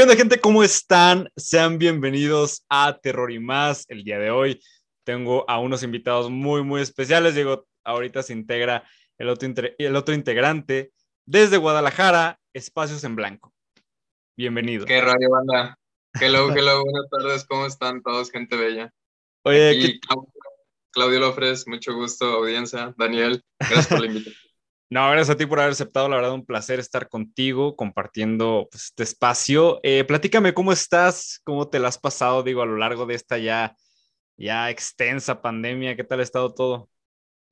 [0.00, 0.40] ¿Qué onda, gente?
[0.40, 1.28] ¿Cómo están?
[1.36, 3.84] Sean bienvenidos a Terror y más.
[3.90, 4.58] El día de hoy
[5.04, 7.34] tengo a unos invitados muy, muy especiales.
[7.34, 10.90] Digo, ahorita se integra el otro, el otro integrante
[11.26, 13.52] desde Guadalajara, Espacios en Blanco.
[14.38, 14.86] Bienvenido.
[14.86, 15.78] Qué radio, banda.
[16.18, 17.44] Hello, hello, buenas tardes.
[17.44, 18.90] ¿Cómo están todos, gente bella?
[19.44, 20.00] Oye, ¿qué...
[20.92, 22.94] Claudio Lofres, mucho gusto, audiencia.
[22.96, 24.49] Daniel, gracias por la invitación.
[24.92, 28.86] No, gracias a ti por haber aceptado, la verdad, un placer estar contigo compartiendo pues,
[28.86, 29.78] este espacio.
[29.84, 33.38] Eh, platícame cómo estás, cómo te la has pasado, digo, a lo largo de esta
[33.38, 33.76] ya,
[34.36, 36.88] ya extensa pandemia, ¿qué tal ha estado todo?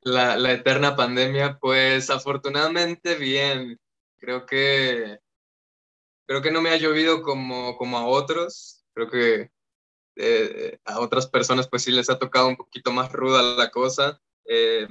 [0.00, 3.78] La, la eterna pandemia, pues afortunadamente bien.
[4.18, 5.18] Creo que,
[6.26, 8.84] creo que no me ha llovido como, como a otros.
[8.94, 9.50] Creo que
[10.16, 14.20] eh, a otras personas pues sí les ha tocado un poquito más ruda la cosa.
[14.44, 14.88] Eh,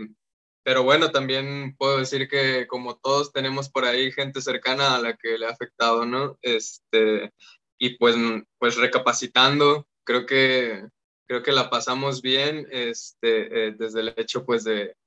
[0.67, 5.16] pero bueno, también puedo decir que como todos tenemos por ahí gente cercana a la
[5.16, 6.38] que le ha afectado, ¿no?
[6.41, 7.31] Este,
[7.77, 8.17] y pues,
[8.59, 10.86] pues recapacitando, creo que,
[11.25, 14.97] creo que la pasamos bien este, eh, desde el hecho pues de,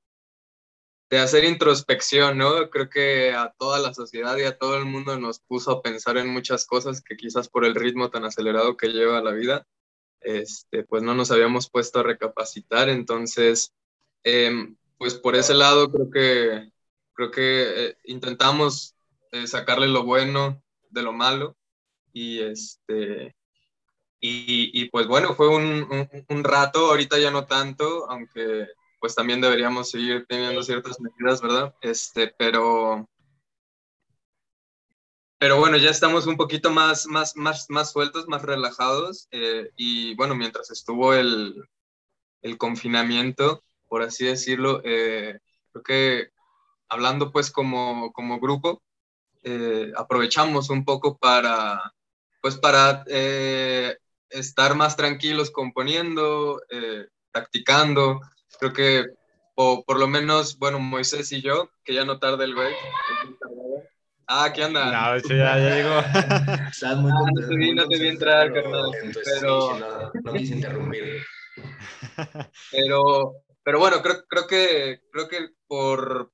[1.11, 2.71] de hacer introspección, ¿no?
[2.71, 6.17] Creo que a toda la sociedad y a todo el mundo nos puso a pensar
[6.17, 9.67] en muchas cosas que quizás por el ritmo tan acelerado que lleva la vida,
[10.21, 12.89] este, pues no nos habíamos puesto a recapacitar.
[12.89, 13.75] Entonces,
[14.23, 16.71] eh, pues por ese lado creo que,
[17.15, 18.95] creo que eh, intentamos
[19.31, 21.57] eh, sacarle lo bueno de lo malo
[22.13, 23.35] y este
[24.19, 28.67] y, pues bueno, fue un, un, rato, ahorita ya no tanto, aunque
[28.99, 31.73] pues también deberíamos seguir teniendo ciertas medidas, ¿verdad?
[31.81, 33.09] Este, pero,
[35.39, 39.27] pero bueno, ya estamos un poquito más, más, más, más sueltos, más relajados.
[39.31, 41.55] Eh, y bueno, mientras estuvo el,
[42.43, 44.81] el confinamiento, por así decirlo.
[44.85, 45.37] Eh,
[45.73, 46.29] creo que
[46.87, 48.81] hablando pues como, como grupo,
[49.43, 51.91] eh, aprovechamos un poco para,
[52.41, 53.97] pues para eh,
[54.29, 56.61] estar más tranquilos componiendo,
[57.33, 58.21] practicando.
[58.61, 59.07] Creo que
[59.55, 62.73] por lo menos, bueno, Moisés y yo, que ya no tarda el güey.
[64.25, 64.89] Ah, ¿qué anda?
[64.89, 65.99] No, hecho ya, ya llegó.
[66.71, 68.89] Estás muy ah, no te vi, no te vi entrar, carnal.
[69.25, 69.77] Pero...
[69.77, 71.25] no, no quise interrumpir.
[72.71, 76.31] Pero, pero bueno, creo, creo, que, creo que por,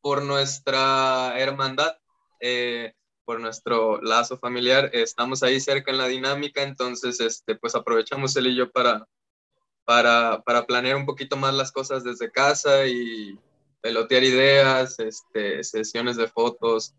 [0.00, 1.96] por nuestra hermandad,
[2.40, 2.94] eh,
[3.24, 8.48] por nuestro lazo familiar, estamos ahí cerca en la dinámica, entonces este, pues aprovechamos él
[8.48, 9.06] y yo para,
[9.84, 13.38] para, para planear un poquito más las cosas desde casa y
[13.80, 16.94] pelotear ideas, este, sesiones de fotos,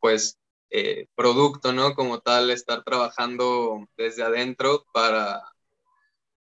[0.00, 0.38] pues
[0.70, 1.94] eh, producto, ¿no?
[1.94, 5.42] Como tal, estar trabajando desde adentro para,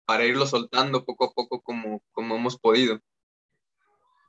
[0.05, 2.99] para irlo soltando poco a poco como, como hemos podido.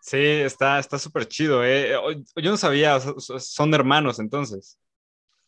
[0.01, 1.65] Sí, está súper chido.
[1.65, 1.93] ¿eh?
[2.37, 4.79] Yo no sabía, son hermanos entonces.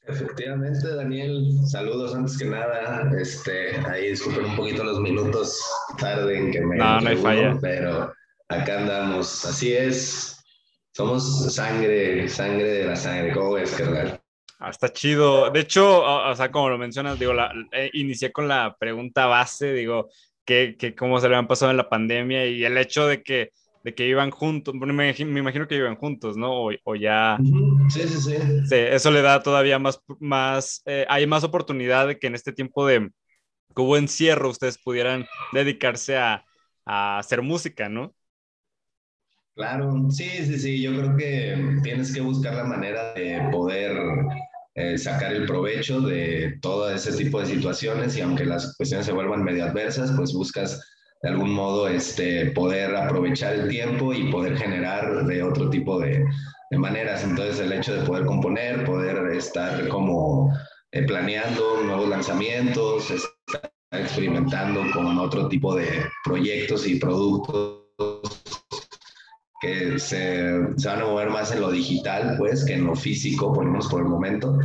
[0.09, 3.10] Efectivamente, Daniel, saludos antes que nada.
[3.20, 5.60] Este, ahí disculpen un poquito los minutos
[5.98, 6.76] tarde en que me.
[6.76, 7.58] No, no hay falla.
[7.60, 8.12] Pero
[8.48, 10.44] acá andamos, así es.
[10.93, 13.34] Somos sangre, sangre de la sangre.
[13.34, 14.20] ¿Cómo ves, carnal?
[14.59, 15.50] Ah, está chido.
[15.50, 19.72] De hecho, o, sea, como lo mencionas, digo, la, eh, inicié con la pregunta base,
[19.72, 20.09] digo,
[20.44, 23.50] que, que, cómo se le han pasado en la pandemia y el hecho de que,
[23.84, 26.53] de que iban juntos, me, me imagino que iban juntos, ¿no?
[26.53, 27.39] O, o ya...
[27.91, 28.37] Sí, sí, sí,
[28.67, 28.75] sí.
[28.75, 32.87] eso le da todavía más, más eh, hay más oportunidad de que en este tiempo
[32.87, 33.11] de
[33.75, 36.44] que hubo encierro ustedes pudieran dedicarse a,
[36.87, 38.15] a hacer música, ¿no?
[39.56, 43.97] Claro, sí, sí, sí, yo creo que tienes que buscar la manera de poder
[44.75, 49.12] eh, sacar el provecho de todo ese tipo de situaciones y aunque las cuestiones se
[49.12, 50.78] vuelvan medio adversas, pues buscas
[51.22, 56.23] de algún modo este, poder aprovechar el tiempo y poder generar de otro tipo de,
[56.73, 57.25] maneras.
[57.25, 60.53] Entonces el hecho de poder componer, poder estar como
[60.93, 65.88] eh, planeando nuevos lanzamientos, estar experimentando con otro tipo de
[66.25, 67.87] proyectos y productos
[69.61, 73.53] que se, se, van a mover más en lo digital, pues, que en lo físico,
[73.53, 74.59] por lo menos por el momento,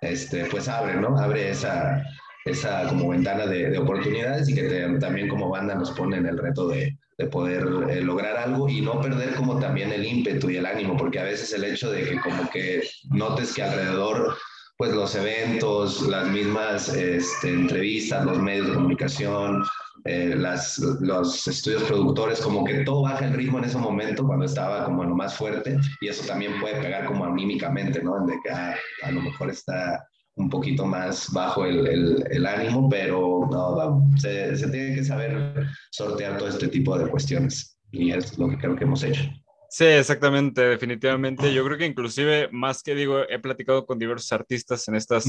[0.00, 1.18] este, pues abre, ¿no?
[1.18, 2.02] Abre esa,
[2.44, 6.38] esa como ventana de, de oportunidades y que también como banda nos pone en el
[6.38, 10.56] reto de, de poder eh, lograr algo y no perder como también el ímpetu y
[10.56, 14.36] el ánimo, porque a veces el hecho de que como que notes que alrededor
[14.76, 19.64] pues los eventos, las mismas este, entrevistas, los medios de comunicación,
[20.06, 24.44] eh, las, los estudios productores, como que todo baja el ritmo en ese momento cuando
[24.44, 28.24] estaba como en lo más fuerte y eso también puede pegar como anímicamente, ¿no?
[28.26, 30.06] De que ah, a lo mejor está
[30.36, 35.66] un poquito más bajo el, el, el ánimo, pero no, se, se, tiene que saber
[35.90, 39.22] sortear todo este tipo de cuestiones y es lo que creo que hemos hecho.
[39.68, 41.52] Sí, exactamente, definitivamente.
[41.52, 45.26] Yo creo que inclusive, más que digo, he platicado con diversos artistas en estas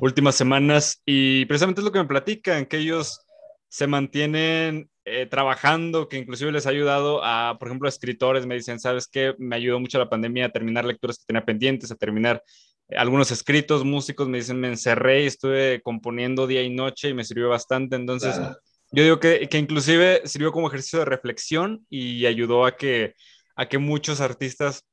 [0.00, 3.25] últimas semanas y precisamente es lo que me platican, que ellos
[3.76, 8.54] se mantienen eh, trabajando, que inclusive les ha ayudado a, por ejemplo, a escritores, me
[8.54, 9.34] dicen, ¿sabes qué?
[9.36, 12.42] Me ayudó mucho la pandemia a terminar lecturas que tenía pendientes, a terminar
[12.88, 17.14] eh, algunos escritos, músicos, me dicen, me encerré y estuve componiendo día y noche y
[17.14, 17.96] me sirvió bastante.
[17.96, 18.40] Entonces,
[18.92, 23.12] yo digo que, que inclusive sirvió como ejercicio de reflexión y ayudó a que
[23.56, 24.86] a que muchos artistas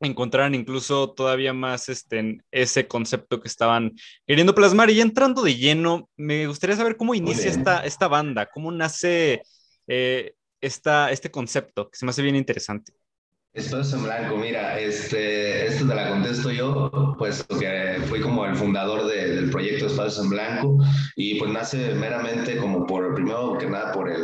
[0.00, 3.92] encontraran incluso todavía más este, ese concepto que estaban
[4.26, 4.90] queriendo plasmar.
[4.90, 9.42] Y entrando de lleno, me gustaría saber cómo inicia esta, esta banda, cómo nace
[9.86, 12.92] eh, esta, este concepto, que se me hace bien interesante.
[13.54, 18.56] Espacios en Blanco, mira, este, esto te la contesto yo, pues que fui como el
[18.56, 20.76] fundador del proyecto Espacios en Blanco
[21.14, 24.22] y pues nace meramente como por, primero que nada, por el,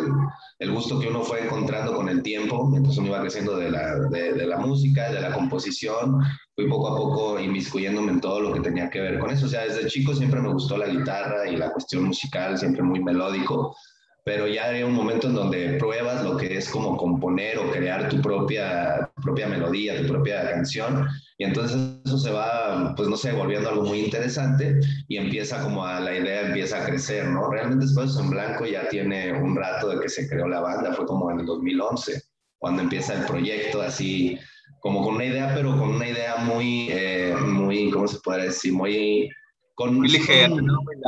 [0.59, 4.01] el gusto que uno fue encontrando con el tiempo, mientras uno iba creciendo de la,
[4.11, 6.19] de, de la música, de la composición,
[6.57, 9.49] fui poco a poco inmiscuyéndome en todo lo que tenía que ver con eso, o
[9.49, 13.77] sea, desde chico siempre me gustó la guitarra y la cuestión musical, siempre muy melódico,
[14.25, 18.09] pero ya hay un momento en donde pruebas lo que es como componer o crear
[18.09, 21.09] tu propia, propia melodía, tu propia canción,
[21.39, 24.79] y entonces eso se va, pues no sé, volviendo algo muy interesante
[25.09, 27.51] y empieza como a, la idea empieza a crecer, ¿no?
[27.51, 31.07] Realmente después en Blanco ya tiene un rato de que se creó la banda, fue
[31.07, 32.23] como en el 2011,
[32.59, 34.39] cuando empieza el proyecto así,
[34.81, 38.75] como con una idea, pero con una idea muy, eh, muy, ¿cómo se puede decir?
[38.75, 39.31] Muy
[39.75, 40.51] con, ligera,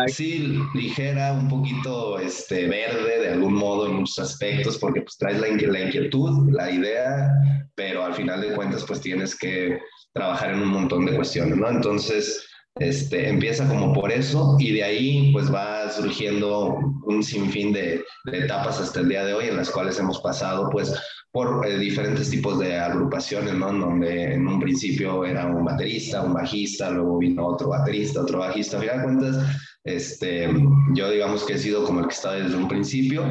[0.08, 5.40] Sí, ligera, un poquito este, verde de algún modo en muchos aspectos, porque pues traes
[5.40, 7.30] la, la, inquietud, la idea,
[7.74, 9.78] pero al final de cuentas pues tienes que
[10.12, 11.68] trabajar en un montón de cuestiones, ¿no?
[11.68, 18.02] Entonces, este, empieza como por eso y de ahí pues va surgiendo un sinfín de,
[18.24, 20.94] de etapas hasta el día de hoy en las cuales hemos pasado pues
[21.32, 23.72] por eh, diferentes tipos de agrupaciones, ¿no?
[23.72, 28.76] Donde en un principio era un baterista, un bajista, luego vino otro baterista, otro bajista.
[28.76, 30.48] A final de cuentas, este,
[30.94, 33.24] yo digamos que he sido como el que está desde un principio.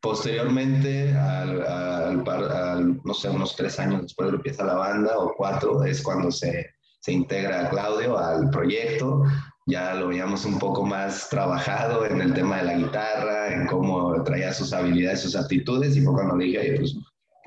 [0.00, 5.32] Posteriormente, al, al, no sé, unos tres años después de que empieza la banda, o
[5.36, 6.70] cuatro, es cuando se,
[7.00, 9.22] se integra Claudio al proyecto
[9.68, 14.22] ya lo veíamos un poco más trabajado en el tema de la guitarra, en cómo
[14.24, 16.96] traía sus habilidades, sus aptitudes, y fue cuando le dije, pues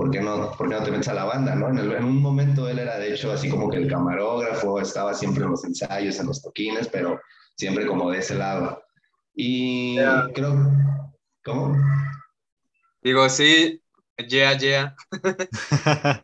[0.01, 1.53] ¿por qué no, por qué no te metes a la banda?
[1.53, 1.69] ¿no?
[1.69, 5.44] En, en, un momento él era de hecho así como que el camarógrafo, estaba siempre
[5.44, 7.21] en los ensayos, en los toquines, pero
[7.56, 8.81] siempre como de ese lado.
[9.36, 9.98] Y
[10.33, 10.71] creo,
[11.44, 11.77] ¿cómo?
[13.03, 13.80] Digo, sí,
[14.27, 14.95] yeah, yeah.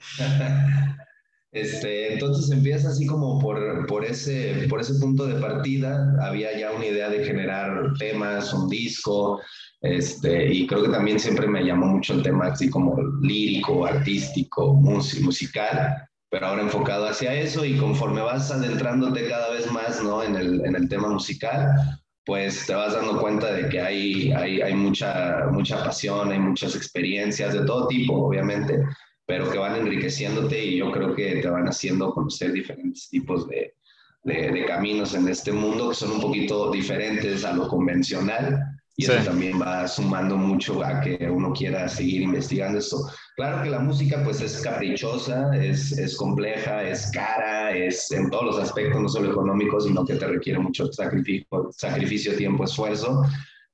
[1.49, 6.71] Este, entonces empieza así como por, por, ese, por ese punto de partida, había ya
[6.71, 9.41] una idea de generar temas, un disco,
[9.81, 14.73] este, y creo que también siempre me llamó mucho el tema así como lírico, artístico,
[14.73, 20.23] musical, pero ahora enfocado hacia eso y conforme vas adentrándote cada vez más ¿no?
[20.23, 24.61] en, el, en el tema musical, pues te vas dando cuenta de que hay, hay,
[24.61, 28.83] hay mucha, mucha pasión, hay muchas experiencias de todo tipo, obviamente,
[29.25, 33.75] pero que van enriqueciéndote y yo creo que te van haciendo conocer diferentes tipos de,
[34.23, 39.05] de, de caminos en este mundo que son un poquito diferentes a lo convencional y
[39.05, 42.97] eso también va sumando mucho a que uno quiera seguir investigando esto.
[43.35, 48.45] Claro que la música pues es caprichosa, es, es compleja, es cara, es en todos
[48.45, 53.21] los aspectos, no solo económicos, sino que te requiere mucho sacrificio, sacrificio tiempo, esfuerzo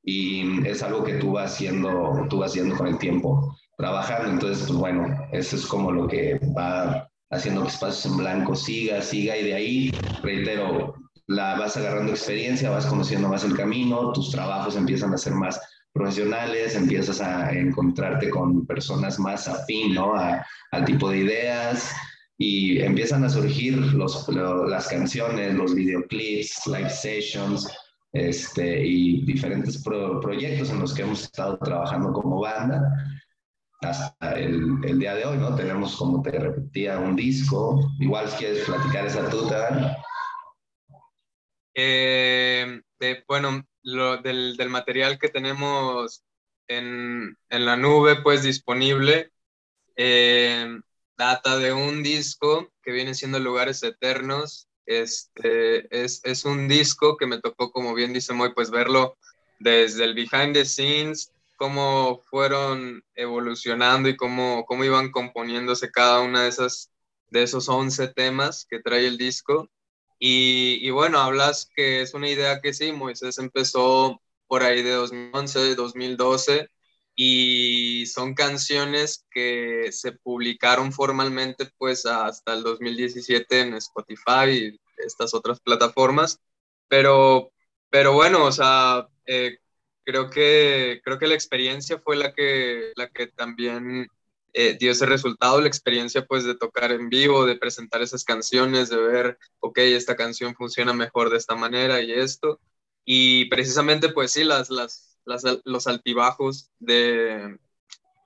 [0.03, 4.29] y es algo que tú vas haciendo, tú vas haciendo con el tiempo, trabajando.
[4.29, 9.01] Entonces, pues bueno, eso es como lo que va haciendo que Espacios en Blanco siga,
[9.01, 10.93] siga y de ahí, reitero,
[11.27, 15.59] la vas agarrando experiencia, vas conociendo más el camino, tus trabajos empiezan a ser más
[15.93, 20.13] profesionales, empiezas a encontrarte con personas más afín ¿no?
[20.15, 21.93] al tipo de ideas
[22.37, 27.69] y empiezan a surgir los, las canciones, los videoclips, live sessions
[28.11, 32.81] este, y diferentes proyectos en los que hemos estado trabajando como banda
[33.81, 35.55] hasta el, el, día de hoy, ¿no?
[35.55, 37.91] Tenemos, como te repetía, un disco.
[37.99, 39.97] Igual si quieres platicar esa tuta.
[41.73, 42.81] Eh,
[43.27, 46.23] bueno, lo, del, del, material que tenemos
[46.67, 49.31] en, en, la nube, pues disponible,
[49.95, 50.79] eh,
[51.17, 54.67] data de un disco que viene siendo Lugares Eternos.
[54.85, 59.17] Este, es, es un disco que me tocó, como bien dice Moy, pues verlo
[59.59, 66.43] desde el behind the scenes, cómo fueron evolucionando y cómo, cómo iban componiéndose cada una
[66.43, 66.89] de esas
[67.33, 69.67] de esos 11 temas que trae el disco
[70.19, 75.75] y, bueno, hablas que es una idea que sí, Moisés empezó por ahí de 2011,
[75.75, 76.69] 2012,
[77.15, 85.33] y son canciones que se publicaron formalmente pues hasta el 2017 en Spotify y estas
[85.33, 86.39] otras plataformas,
[86.87, 87.51] pero,
[87.89, 89.57] pero bueno, o sea, eh,
[90.03, 94.07] creo, que, creo que la experiencia fue la que, la que también
[94.53, 98.89] eh, dio ese resultado, la experiencia pues de tocar en vivo, de presentar esas canciones,
[98.89, 102.59] de ver, ok, esta canción funciona mejor de esta manera y esto,
[103.05, 107.57] y precisamente pues sí, las, las los altibajos de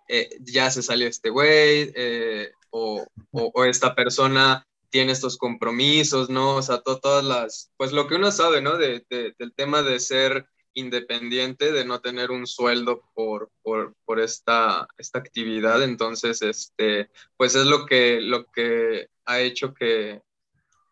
[0.07, 6.55] eh, ya se salió este güey eh, o, o, esta persona tiene estos compromisos, ¿no?
[6.55, 8.77] O sea, todas las, pues lo que uno sabe, ¿no?
[8.77, 15.19] De, del tema de ser independiente, de no tener un sueldo por, por, esta, esta
[15.19, 15.84] actividad.
[15.84, 20.22] Entonces, este, pues es lo que, lo que ha hecho que,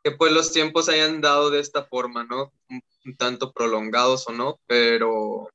[0.03, 2.51] que pues los tiempos hayan dado de esta forma, ¿no?
[3.05, 5.49] un tanto prolongados o no, pero,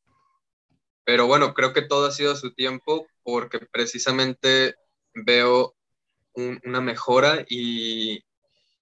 [1.05, 4.77] pero bueno, creo que todo ha sido su tiempo porque precisamente
[5.13, 5.75] veo
[6.35, 8.23] una mejora y,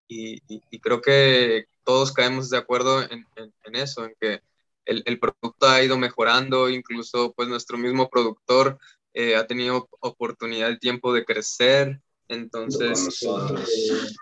[0.07, 0.41] y,
[0.81, 4.43] creo que todos caemos de acuerdo en, en, eso, en que
[4.89, 8.79] el, el, producto ha ido mejorando, incluso pues nuestro mismo productor
[9.15, 14.15] eh, ha tenido oportunidad, el tiempo de crecer, entonces, eh,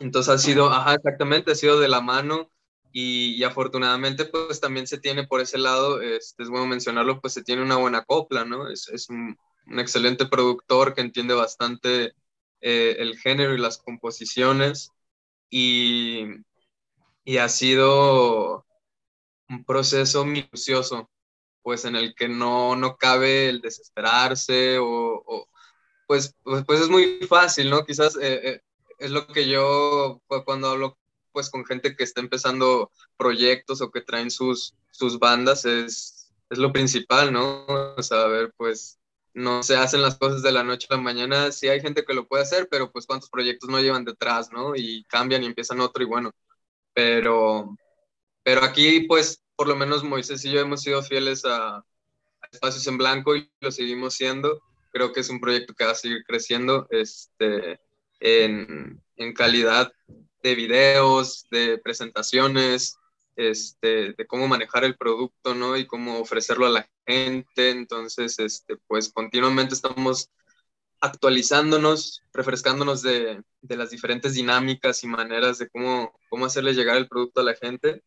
[0.00, 2.50] entonces ha sido, ajá, exactamente, ha sido de la mano.
[2.92, 7.44] Y, afortunadamente pues también se tiene por ese lado, este, es bueno mencionarlo, pues se
[7.44, 8.68] tiene una buena copla, ¿no?
[8.68, 12.14] Es, es un, un, excelente productor que entiende bastante
[12.60, 14.90] eh, el género y las composiciones.
[15.50, 16.24] Y,
[17.24, 18.64] y, ha sido
[19.50, 21.10] un proceso minucioso,
[21.62, 25.48] pues en el que no, no cabe el desesperarse o, o
[26.06, 27.84] pues, pues, pues, es muy fácil, ¿no?
[27.84, 28.60] Quizás eh, eh,
[28.98, 30.98] es lo que yo cuando hablo
[31.32, 36.58] pues con gente que está empezando proyectos o que traen sus, sus bandas es, es
[36.58, 37.64] lo principal, ¿no?
[37.66, 38.98] O sea, a ver, pues
[39.34, 42.14] no se hacen las cosas de la noche a la mañana, sí hay gente que
[42.14, 44.74] lo puede hacer, pero pues cuántos proyectos no llevan detrás, ¿no?
[44.74, 46.32] Y cambian y empiezan otro y bueno,
[46.92, 47.76] pero,
[48.42, 51.84] pero aquí pues por lo menos Moisés y yo hemos sido fieles a, a
[52.50, 54.62] Espacios en Blanco y lo seguimos siendo.
[54.90, 57.78] Creo que es un proyecto que va a seguir creciendo este,
[58.20, 59.92] en, en calidad
[60.42, 62.96] de videos, de presentaciones,
[63.36, 65.76] este, de cómo manejar el producto, ¿no?
[65.76, 67.68] Y cómo ofrecerlo a la gente.
[67.68, 70.30] Entonces, este, pues continuamente estamos
[71.02, 77.08] actualizándonos, refrescándonos de, de las diferentes dinámicas y maneras de cómo, cómo hacerle llegar el
[77.08, 78.02] producto a la gente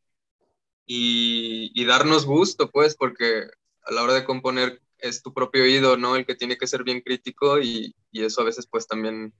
[0.86, 3.48] y, y, darnos gusto, pues, porque
[3.86, 6.16] a la hora de componer es tu propio oído, ¿no?
[6.16, 9.34] El que tiene que ser bien crítico y, y eso a veces pues también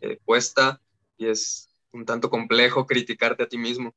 [0.00, 0.80] eh, cuesta
[1.18, 3.94] y es, un tanto complejo criticarte a ti mismo.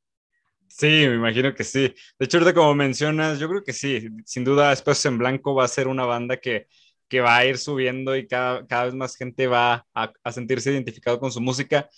[0.68, 1.94] Sí, me imagino que sí.
[2.18, 5.64] De hecho, ahorita como mencionas, yo creo que sí, sin duda Espacios en Blanco va
[5.64, 6.66] a ser una banda que,
[7.08, 10.72] que va a ir subiendo y cada, cada vez más gente va a, a, sentirse
[10.72, 11.88] identificado con su música,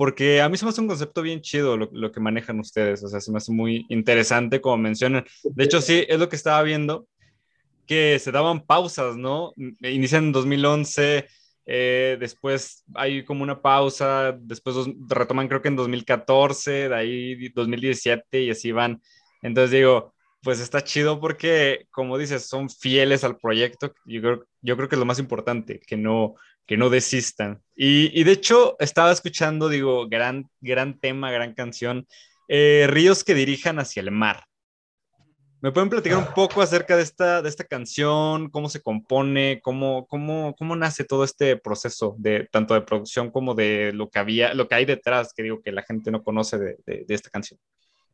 [0.00, 3.04] porque a mí se me hace un concepto bien chido lo, lo, que manejan ustedes,
[3.04, 5.26] o sea, se me hace muy interesante como mencionan.
[5.44, 7.06] De hecho, sí, es lo que estaba viendo,
[7.86, 9.52] que se daban pausas, ¿no?
[9.82, 11.26] Inician en 2011
[11.66, 14.74] eh, después hay como una pausa, después
[15.06, 19.02] retoman creo que en 2014, de ahí 2017 y así van.
[19.42, 23.92] Entonces digo, pues está chido porque, como dices, son fieles al proyecto.
[24.06, 26.36] Yo creo, yo creo que es lo más importante, que no,
[26.70, 27.60] que no desistan.
[27.74, 32.06] Y, y de hecho, estaba escuchando, digo, gran, gran tema, gran canción,
[32.46, 34.44] eh, Ríos que dirijan hacia el mar.
[35.60, 38.50] ¿Me pueden platicar un poco acerca de esta, de esta canción?
[38.50, 39.58] ¿Cómo se compone?
[39.64, 44.20] ¿Cómo, cómo, cómo nace todo este proceso de tanto de producción como de lo que
[44.20, 47.14] había, lo que hay detrás, que digo que la gente no conoce de, de, de
[47.16, 47.58] esta canción?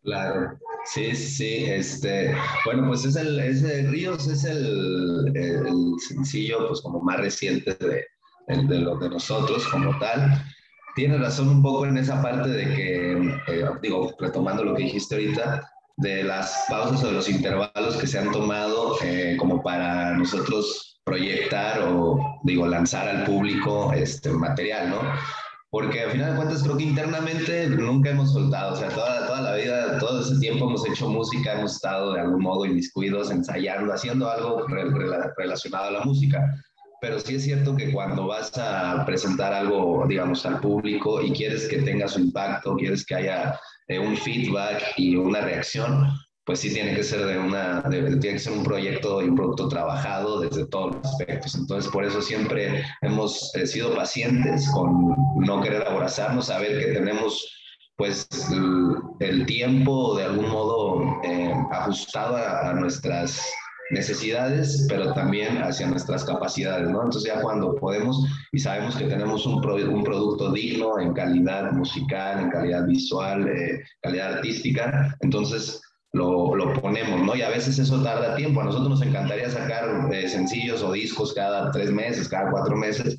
[0.03, 2.35] Claro, sí, sí, este,
[2.65, 7.75] bueno, pues es el, es el Ríos, es el, el, sencillo, pues como más reciente
[7.75, 8.07] de,
[8.47, 10.43] de lo de nosotros como tal.
[10.95, 13.13] Tienes razón un poco en esa parte de que,
[13.49, 18.07] eh, digo, retomando lo que dijiste ahorita, de las pausas o de los intervalos que
[18.07, 24.91] se han tomado eh, como para nosotros proyectar o, digo, lanzar al público este material,
[24.91, 25.01] ¿no?
[25.71, 29.41] Porque al final de cuentas creo que internamente nunca hemos soltado, o sea, toda, toda
[29.41, 33.93] la vida, todo ese tiempo hemos hecho música, hemos estado de algún modo inmiscuidos, ensayando,
[33.93, 36.39] haciendo algo re, re, relacionado a la música.
[37.01, 41.69] Pero sí es cierto que cuando vas a presentar algo, digamos, al público y quieres
[41.69, 46.09] que tenga su impacto, quieres que haya un feedback y una reacción,
[46.47, 49.35] pues sí tiene que ser de una, de, tiene que ser un proyecto y un
[49.35, 51.57] producto trabajado desde todos los aspectos.
[51.57, 57.53] Entonces, por eso siempre hemos eh, sido pacientes con no querer abrazarnos, saber que tenemos
[57.97, 63.43] pues el, el tiempo de algún modo eh, ajustado a, a, nuestras
[63.91, 67.05] necesidades, pero también hacia nuestras capacidades, ¿no?
[67.05, 72.41] Entonces ya cuando podemos y sabemos que tenemos un, un producto digno en calidad musical,
[72.41, 75.81] en calidad visual, eh, calidad artística, entonces
[76.13, 77.37] lo, lo, ponemos, ¿no?
[77.37, 78.61] Y a veces eso tarda tiempo.
[78.61, 83.17] A nosotros nos encantaría sacar eh, sencillos o discos cada tres meses, cada cuatro meses,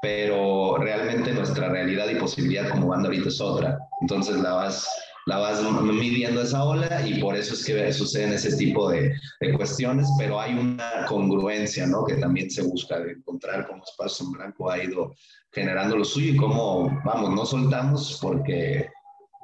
[0.00, 3.78] pero realmente nuestra realidad y posibilidad como banda ahorita es otra.
[4.00, 4.88] Entonces la vas
[5.28, 9.52] la vas midiendo esa ola y por eso es que suceden ese tipo de, de,
[9.52, 12.06] cuestiones, pero hay una congruencia, ¿no?
[12.06, 15.14] Que también se busca de encontrar cómo Espacio en Blanco ha ido
[15.52, 18.88] generando lo suyo y cómo, vamos, no soltamos porque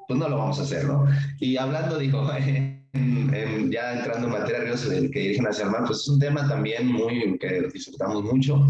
[0.08, 1.06] pues no lo vamos a hacer, ¿no?
[1.38, 2.26] Y hablando, digo,
[3.70, 7.38] ya entrando en materia que dirigen hacia el mar, pues es un tema también muy
[7.38, 8.66] que disfrutamos mucho.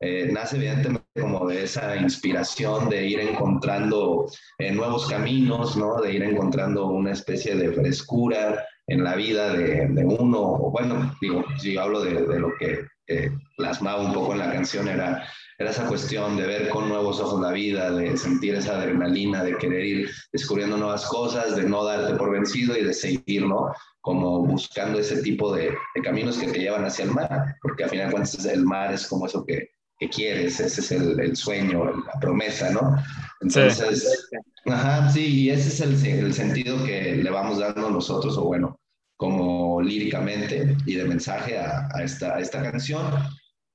[0.00, 4.26] Eh, nace evidentemente como de esa inspiración de ir encontrando
[4.58, 6.00] eh, nuevos caminos, ¿no?
[6.00, 10.70] De ir encontrando una especie de frescura en la vida de, uno.
[10.72, 14.88] Bueno, digo, si yo hablo de, lo que eh, plasmaba un poco en la canción,
[14.88, 15.24] era,
[15.58, 19.56] era esa cuestión de ver con nuevos ojos la vida, de sentir esa adrenalina, de
[19.58, 23.72] querer ir descubriendo nuevas cosas, de no darte por vencido y de seguir, ¿no?
[24.00, 28.10] Como buscando ese tipo de, caminos que te llevan hacia el mar, porque al final
[28.10, 32.20] cuentas el mar es como eso que, que quieres, ese es el, el, sueño, la
[32.20, 32.96] promesa, ¿no?
[33.40, 34.70] Entonces, sí.
[34.70, 38.78] ajá, sí, y ese es el, el, sentido que le vamos dando nosotros, o bueno,
[39.16, 43.04] como líricamente y de mensaje a, a, esta, a esta canción.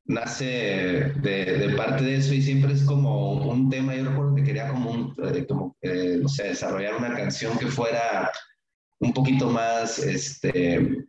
[0.05, 4.43] Nace de, de, parte de eso y siempre es como un tema, yo recuerdo que
[4.43, 8.29] quería como, un, eh, como eh, no sé, desarrollar una canción que fuera
[8.99, 11.05] un poquito más, este,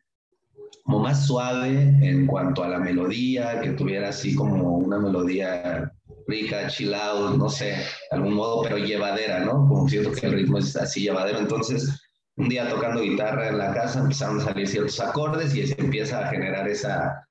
[0.84, 5.90] como más suave en cuanto a la melodía, que tuviera así como una melodía
[6.28, 9.66] rica, chill out, no sé, de algún modo, pero llevadera, ¿no?
[9.66, 11.38] Como siento que el ritmo es así llevadero.
[11.38, 12.02] Entonces,
[12.36, 16.20] un día tocando guitarra en la casa empezaron a salir ciertos acordes y se empieza
[16.20, 17.26] a generar esa,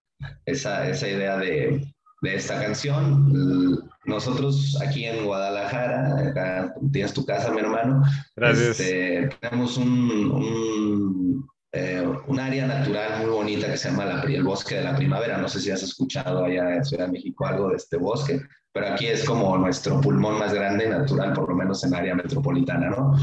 [0.45, 1.93] esa, esa idea de,
[2.23, 3.87] de esta canción.
[4.05, 8.01] Nosotros aquí en Guadalajara, acá tienes tu casa, mi hermano.
[8.35, 8.79] Gracias.
[8.79, 14.43] Este, tenemos un, un eh, un área natural muy bonita que se llama la, el
[14.43, 15.39] Bosque de la Primavera.
[15.39, 18.89] No sé si has escuchado allá en Ciudad de México algo de este bosque, pero
[18.89, 23.13] aquí es como nuestro pulmón más grande natural, por lo menos en área metropolitana, ¿no?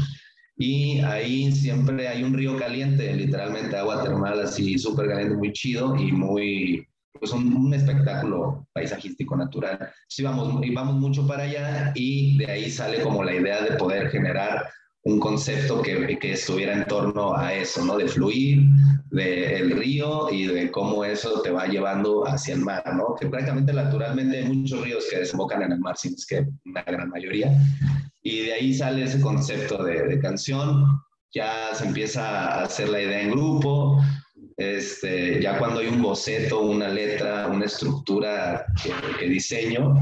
[0.57, 5.95] Y ahí siempre hay un río caliente, literalmente agua termal así súper caliente, muy chido
[5.95, 6.85] y muy,
[7.17, 9.91] pues un, espectáculo paisajístico natural.
[10.09, 14.09] Sí, vamos, vamos mucho para allá y de ahí sale como la idea de poder
[14.09, 14.69] generar
[15.03, 17.97] un concepto que, que, estuviera en torno a eso, ¿no?
[17.97, 18.61] De fluir,
[19.09, 23.15] del de río y de cómo eso te va llevando hacia el mar, ¿no?
[23.19, 26.83] Que prácticamente naturalmente hay muchos ríos que desembocan en el mar, sino es que una
[26.83, 27.51] gran mayoría.
[28.21, 30.85] Y de ahí sale ese concepto de, canción,
[31.33, 33.99] ya se empieza a hacer la idea en grupo,
[34.57, 38.65] este, ya cuando hay un boceto, una letra, una estructura
[39.17, 39.95] que, diseño,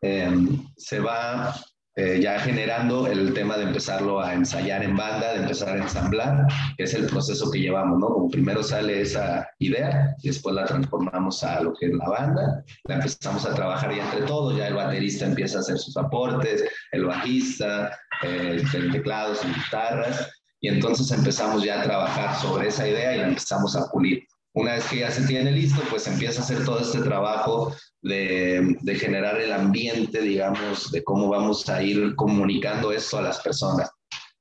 [0.00, 0.34] eh,
[0.78, 1.54] se va
[1.98, 6.46] eh, ya generando el tema de empezarlo a ensayar en banda, de empezar a ensamblar,
[6.76, 8.08] que es el proceso que llevamos, ¿no?
[8.08, 12.62] Como primero sale esa idea y después la transformamos a lo que es la banda,
[12.84, 16.64] la empezamos a trabajar ya entre todos, ya el baterista empieza a hacer sus aportes,
[16.92, 17.90] el bajista,
[18.22, 20.30] eh, el teclado, sus guitarras,
[20.60, 24.22] y entonces empezamos ya a trabajar sobre esa idea y la empezamos a pulir.
[24.56, 28.74] Una vez que ya se tiene listo, pues empieza a hacer todo este trabajo de,
[28.80, 33.90] de, generar el ambiente, digamos, de cómo vamos a ir comunicando esto a las personas,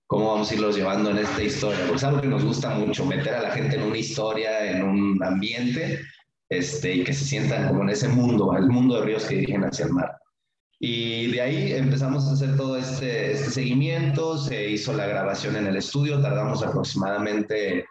[0.08, 1.82] cómo vamos a irlos llevando en esta historia.
[1.82, 4.84] Porque es algo que nos gusta mucho, meter a la gente en una historia, en
[4.84, 6.00] un ambiente,
[6.48, 9.66] este, y que se sientan como en ese mundo, el mundo de ríos que dirigen
[9.66, 10.16] hacia el mar.
[10.80, 15.68] Y de ahí empezamos a hacer todo este, este seguimiento, se hizo la grabación en
[15.68, 17.86] el estudio, tardamos aproximadamente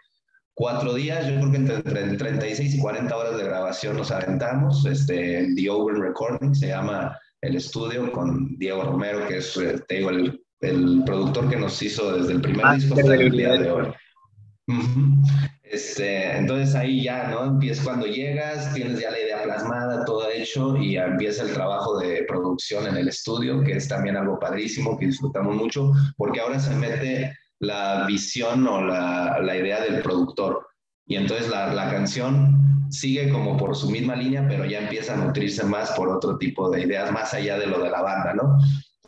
[0.55, 4.85] cuatro días, yo creo que entre, entre 36 y 40 horas de grabación nos aventamos,
[4.85, 9.97] este, The Open Recording se llama el estudio con Diego Romero, que es, eh, te
[9.97, 13.53] digo, el, el productor que nos hizo desde el primer ah, disco hasta el día
[13.53, 13.87] de hoy.
[14.67, 15.51] Uh -huh.
[15.61, 17.43] este, entonces ahí ya, ¿no?
[17.43, 22.23] Empieza cuando llegas, tienes ya la idea plasmada, todo hecho, y empieza el trabajo de
[22.27, 26.73] producción en el estudio, que es también algo padrísimo, que disfrutamos mucho, porque ahora se
[26.75, 30.67] mete la visión o la, la idea del productor.
[31.07, 35.17] Y entonces la, la, canción sigue como por su misma línea, pero ya empieza a
[35.17, 38.57] nutrirse más por otro tipo de ideas, más allá de lo de la banda, ¿no?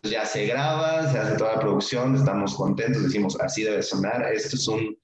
[0.03, 4.55] Ya se graba, se hace toda la producción, estamos contentos, decimos, así debe sonar, esto
[4.55, 4.97] es un,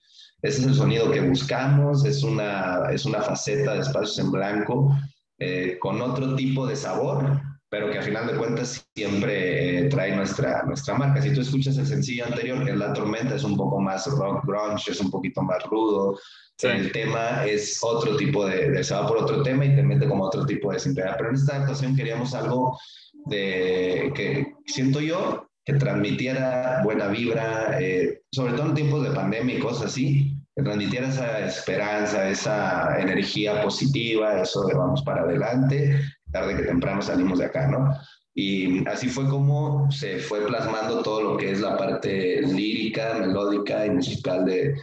[0.44, 4.96] este es el sonido que buscamos, es una, es una faceta de espacios en blanco
[5.40, 7.42] eh, con otro tipo de sabor,
[7.74, 11.20] pero que a final de cuentas siempre eh, trae nuestra, nuestra marca.
[11.24, 14.46] Si tú escuchas el sencillo anterior, que es La Tormenta, es un poco más rock
[14.46, 16.20] grunge, es un poquito más rudo.
[16.62, 20.08] El tema es otro tipo de, de, se va por otro tema y te mete
[20.08, 21.16] como otro tipo de sinceridad.
[21.18, 22.78] Pero en esta ocasión queríamos algo
[23.26, 29.56] de que siento yo que transmitiera buena vibra, eh, sobre todo en tiempos de pandemia
[29.56, 36.00] y cosas así, que transmitiera esa esperanza, esa energía positiva, eso de vamos para adelante,
[36.34, 37.96] tarde que temprano salimos de acá, ¿no?
[38.36, 43.86] Y así fue como se fue plasmando todo lo que es la parte lírica, melódica
[43.86, 44.76] y musical de,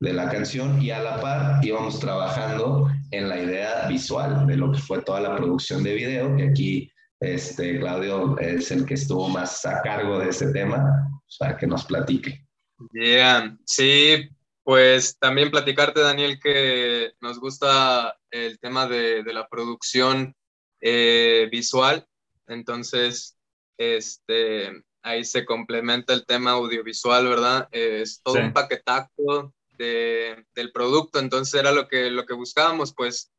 [0.00, 4.72] de la canción y a la par íbamos trabajando en la idea visual de lo
[4.72, 9.28] que fue toda la producción de video, que aquí este, Claudio es el que estuvo
[9.28, 12.44] más a cargo de ese tema, para que nos platique.
[12.92, 14.28] Bien, sí,
[14.64, 20.34] pues también platicarte, Daniel, que nos gusta el tema de, de la producción
[20.80, 22.06] eh, visual.
[22.46, 23.36] Entonces,
[23.78, 27.68] este, ahí se complementa el tema audiovisual, ¿verdad?
[27.72, 31.18] es todo un paquetazo de, del producto.
[31.18, 33.32] Entonces era lo que, lo que buscábamos, pues,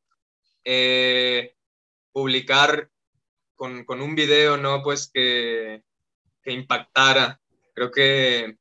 [0.63, 1.55] eh,
[2.11, 2.89] publicar
[3.55, 4.83] con, con, un video, ¿no?
[4.83, 5.83] Pues que,
[6.43, 7.39] que impactara.
[7.73, 8.57] Creo que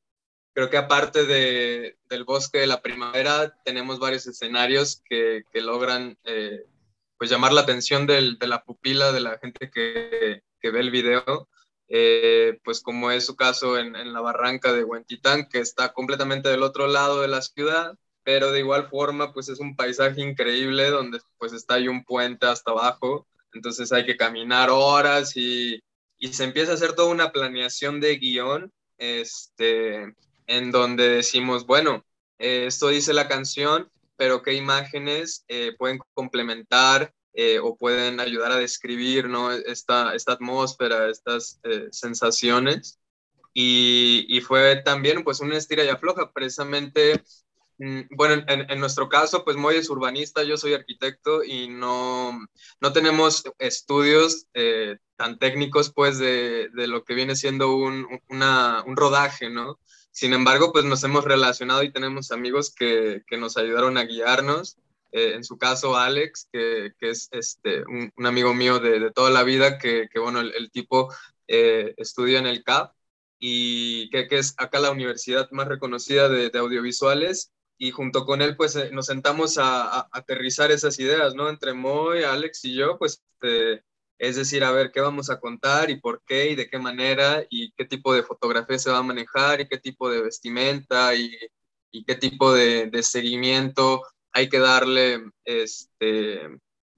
[0.56, 6.16] creo que aparte de, del bosque de la primavera, tenemos varios escenarios que, que logran
[6.24, 6.64] eh,
[7.18, 10.90] pues llamar la atención del, de la pupila de la gente que, que ve el
[10.90, 11.48] video,
[11.88, 16.48] eh, pues como es su caso en, en, la barranca de Huentitán, que está completamente
[16.48, 20.90] del otro lado de la ciudad, pero de igual forma pues es un paisaje increíble
[20.90, 25.80] donde pues está ahí un puente hasta abajo, entonces hay que caminar horas y,
[26.18, 30.14] y se empieza a hacer toda una planeación de guion, este,
[30.46, 32.04] en donde decimos, bueno,
[32.38, 38.50] eh, esto dice la canción, pero qué imágenes eh, pueden complementar eh, o pueden ayudar
[38.50, 39.52] a describir ¿no?
[39.52, 42.98] esta, esta atmósfera, estas eh, sensaciones.
[43.52, 47.22] Y, y, fue también pues una estira y afloja, precisamente,
[47.78, 52.38] mm, bueno, en, en, nuestro caso, pues Moy es urbanista, yo soy arquitecto y no,
[52.80, 58.82] no tenemos estudios eh, tan técnicos pues de, de, lo que viene siendo un, una,
[58.86, 59.78] un rodaje, ¿no?
[60.16, 64.78] Sin embargo, pues nos hemos relacionado y tenemos amigos que, que nos ayudaron a guiarnos.
[65.12, 69.10] Eh, en su caso, Alex, que, que es este, un, un, amigo mío de, de,
[69.10, 71.12] toda la vida, que, que bueno, el, el tipo
[71.48, 72.94] eh, estudia en el CAP
[73.38, 77.52] y que, que, es acá la universidad más reconocida de, de audiovisuales.
[77.76, 81.50] Y junto con él, pues eh, nos sentamos a, a, aterrizar esas ideas, ¿no?
[81.50, 83.84] Entre Moy, Alex y yo, pues este,
[84.18, 87.44] es decir, a ver qué vamos a contar y por qué y de qué manera
[87.50, 91.36] y qué tipo de fotografía se va a manejar y qué tipo de vestimenta y,
[91.90, 94.02] y qué tipo de, de, seguimiento
[94.32, 96.40] hay que darle este,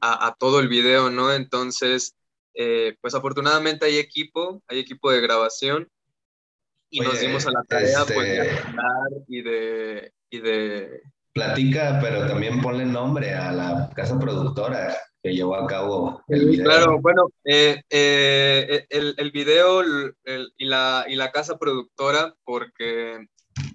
[0.01, 1.33] a, a, todo el video, ¿no?
[1.33, 2.15] Entonces,
[2.55, 5.89] eh, pues afortunadamente hay equipo, hay equipo de grabación
[6.91, 8.15] y Oye, nos dimos a la tarea este...
[8.15, 11.03] pues, de y de, y de...
[11.33, 16.65] Platica, pero también ponle nombre a la casa productora que llevó a cabo el video.
[16.65, 23.27] Claro, bueno, eh, eh, el, el, video el, y, la, y la casa productora, porque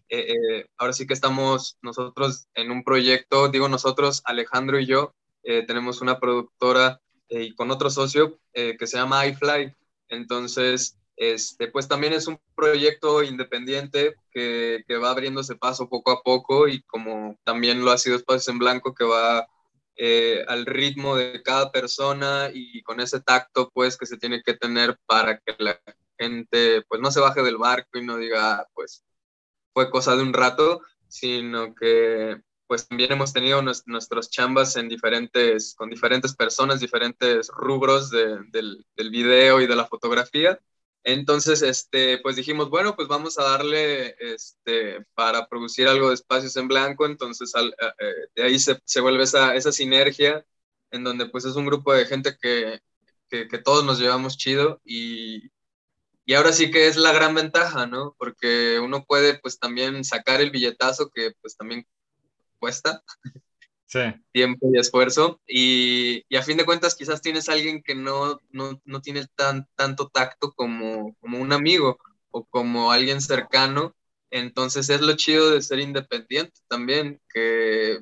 [0.10, 5.14] eh, eh, ahora sí que estamos nosotros en un proyecto, digo nosotros, Alejandro y yo,
[5.44, 9.74] eh, tenemos una productora y con otro socio que se llama iFly.
[10.10, 16.22] Entonces, este, pues también es un proyecto independiente que, que va abriéndose paso poco a
[16.22, 19.48] poco y como también lo ha sido Espacios en Blanco, que va
[19.96, 24.54] eh, al ritmo de cada persona y con ese tacto pues que se tiene que
[24.56, 25.80] tener para que la
[26.18, 29.04] gente pues no se baje del barco y no diga pues
[29.74, 34.90] fue cosa de un rato, sino que pues también hemos tenido nues nuestros chambas en
[34.90, 40.60] diferentes, con diferentes personas, diferentes rubros de, del, del video y de la fotografía
[41.04, 46.56] entonces, este, pues dijimos, bueno, pues vamos a darle este, para producir algo de espacios
[46.56, 50.46] en blanco, entonces al, eh, de ahí se, se, vuelve esa, esa sinergia
[50.92, 52.80] en donde pues es un grupo de gente que,
[53.30, 55.52] que, que, todos nos llevamos chido y,
[56.26, 58.16] y ahora sí que es la gran ventaja, ¿no?
[58.18, 61.86] Porque uno puede pues también sacar el billetazo que pues también
[62.60, 63.04] cuesta
[64.32, 65.42] tiempo y esfuerzo.
[65.48, 69.68] Y, a fin de cuentas, quizás tienes a alguien que no, no, no tiene tan,
[69.76, 71.98] tanto tacto como, como un amigo
[72.32, 73.96] o como alguien cercano.
[74.32, 78.02] Entonces es lo chido de ser independiente también, que,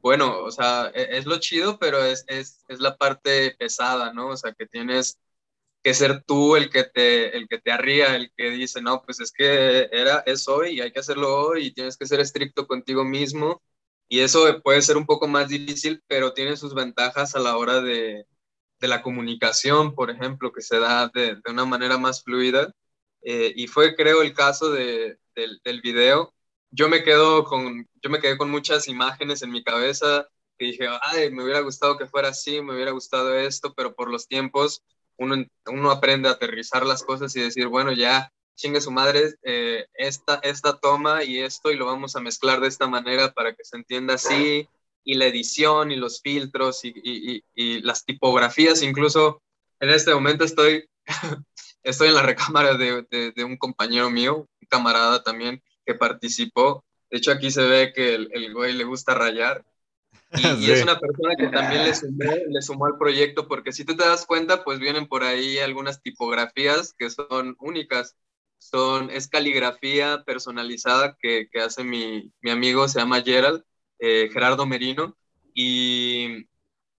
[0.00, 4.28] bueno, o sea, es, es lo chido, pero es, es, es, la parte pesada, ¿no?
[4.28, 5.18] O sea, que tienes
[5.82, 9.20] que ser tú el que te, el que te arría, el que dice, no, pues
[9.20, 12.66] es que era, es hoy y hay que hacerlo hoy y tienes que ser estricto
[12.66, 13.62] contigo mismo
[14.08, 17.80] y eso puede ser un poco más difícil, pero tiene sus ventajas a la hora
[17.80, 18.26] de,
[18.80, 22.72] de la comunicación, por ejemplo, que se da de, de una manera más fluida.
[23.22, 26.34] Eh, y fue, creo, el caso de, del, video.
[26.70, 30.26] Yo me, quedo con, yo me quedé con muchas imágenes en mi cabeza
[30.58, 34.10] que dije, ay, me hubiera gustado que fuera así, me hubiera gustado esto, pero por
[34.10, 34.82] los tiempos
[35.16, 39.86] uno, uno aprende a aterrizar las cosas y decir, bueno, ya chingue su madre eh,
[39.94, 43.64] esta, esta toma y esto y lo vamos a mezclar de esta manera para que
[43.64, 44.68] se entienda así
[45.04, 49.40] y la edición y los filtros y, y, y las tipografías, incluso
[49.80, 50.86] en este momento estoy,
[51.82, 56.84] estoy en la recámara de, de, de, un compañero mío, un camarada también que participó.
[57.10, 59.64] De hecho, aquí se ve que el, el güey le gusta rayar
[60.32, 60.48] y, sí.
[60.60, 63.96] y, es una persona que también le sumó, le sumó al proyecto, porque si tú
[63.96, 68.16] te das cuenta, pues vienen por ahí algunas tipografías que son únicas.
[68.58, 73.62] Son, es caligrafía personalizada que, que hace mi, mi, amigo, se llama Gerald,
[73.98, 75.16] eh, Gerardo Merino,
[75.54, 76.46] y,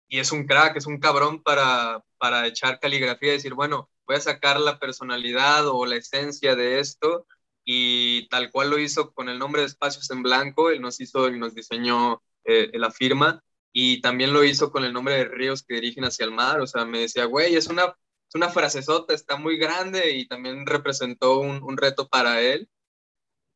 [0.08, 4.16] y, es un crack, es un cabrón para, para echar caligrafía y decir, bueno, voy
[4.16, 7.26] a sacar la personalidad o la esencia de esto,
[7.64, 11.28] y tal cual lo hizo con el nombre de Espacios en Blanco, él nos hizo
[11.28, 13.42] y nos diseñó eh, la firma
[13.72, 16.66] y también lo hizo con el nombre de ríos que dirigen hacia el mar, o
[16.66, 17.94] sea, me decía, güey, es una,
[18.30, 22.68] es una frasezota, está muy grande y también representó un, un reto para él,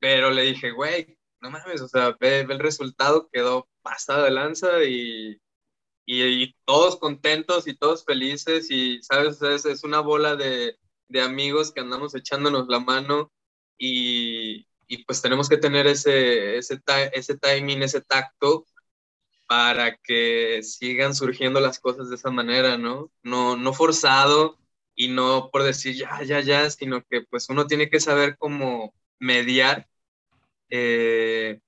[0.00, 4.32] pero le dije, güey, no mames, o sea, ve, ve, el resultado, quedó pasada de
[4.32, 5.40] lanza y,
[6.06, 9.40] y, y, todos contentos y todos felices y, ¿sabes?
[9.42, 10.76] Es, es una bola de,
[11.08, 13.32] de amigos que andamos echándonos la mano
[13.78, 16.82] y, y pues tenemos que tener ese, ese,
[17.12, 18.66] ese timing, ese tacto
[19.46, 23.12] para que sigan surgiendo las cosas de esa manera, ¿no?
[23.22, 24.58] No, no forzado
[24.94, 28.94] y no por decir ya, ya, ya, sino que pues uno tiene que saber cómo
[29.18, 29.88] mediar
[30.70, 31.60] eh,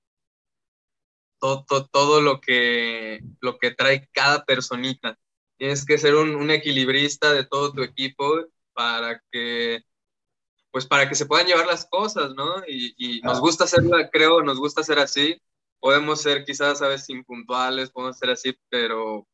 [1.39, 5.17] todo, todo, todo, lo, que, lo que trae cada personita.
[5.57, 9.83] Tienes que ser un, un equilibrista de todo tu equipo para que
[10.71, 12.63] pues para que se puedan llevar las cosas, ¿no?
[12.67, 15.41] Y, y nos gusta hacerla, creo, nos gusta ser así,
[15.79, 19.27] podemos ser quizás a veces impuntuales, podemos ser así, pero,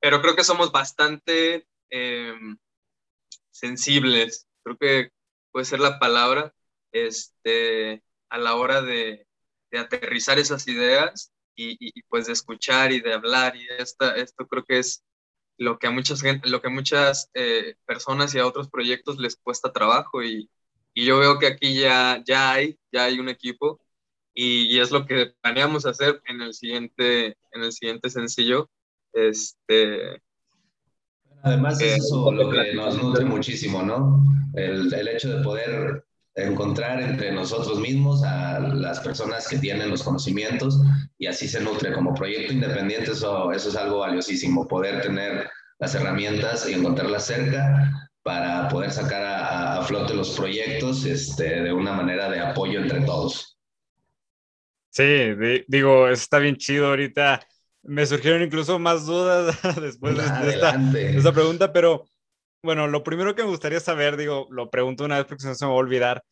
[0.00, 2.34] pero creo que somos bastante eh,
[3.52, 5.10] sensibles, creo que
[5.52, 6.54] puede ser la palabra,
[6.92, 9.26] este, a la hora de,
[9.72, 13.56] aterrizar esas ideas y, y, pues de escuchar y de hablar.
[13.56, 15.02] Y esta, esto creo que es
[15.58, 19.72] lo que a muchas, lo que muchas eh, personas y a otros proyectos les cuesta
[19.72, 20.22] trabajo.
[20.22, 20.50] Y,
[20.94, 23.80] y yo veo que aquí ya, ya hay, ya hay un equipo
[24.34, 28.70] y, y, es lo que planeamos hacer en el siguiente, en el siguiente sencillo.
[29.12, 30.22] Este,
[31.42, 34.22] Además, eh, es eso lo que nos nutre muchísimo, ¿no?
[34.54, 40.02] El, el, hecho de poder encontrar entre nosotros mismos a las personas que tienen los
[40.02, 40.80] conocimientos
[41.18, 41.92] y así se nutre.
[41.92, 48.10] Como proyecto independiente, eso, eso es algo valiosísimo, poder tener las herramientas y encontrarlas cerca
[48.22, 53.00] para poder sacar a, a flote los proyectos este, de una manera de apoyo entre
[53.00, 53.58] todos.
[54.90, 57.40] Sí, de, digo, está bien chido ahorita.
[57.84, 62.06] Me surgieron incluso más dudas después de, de, esta, de, esta, pregunta, pero
[62.64, 65.64] bueno, lo primero que me gustaría saber, digo, lo pregunto una vez porque no se
[65.64, 66.22] me va a olvidar.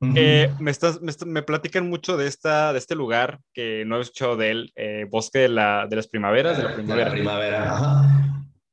[0.00, 0.14] Uh -huh.
[0.16, 4.02] eh, me, estás, me, me, platican mucho de, esta, de este lugar que no he
[4.02, 7.04] escuchado de él, eh, Bosque de, la, de, las Primaveras, de la Primavera.
[7.04, 7.72] De la primavera.
[7.72, 8.26] Ajá.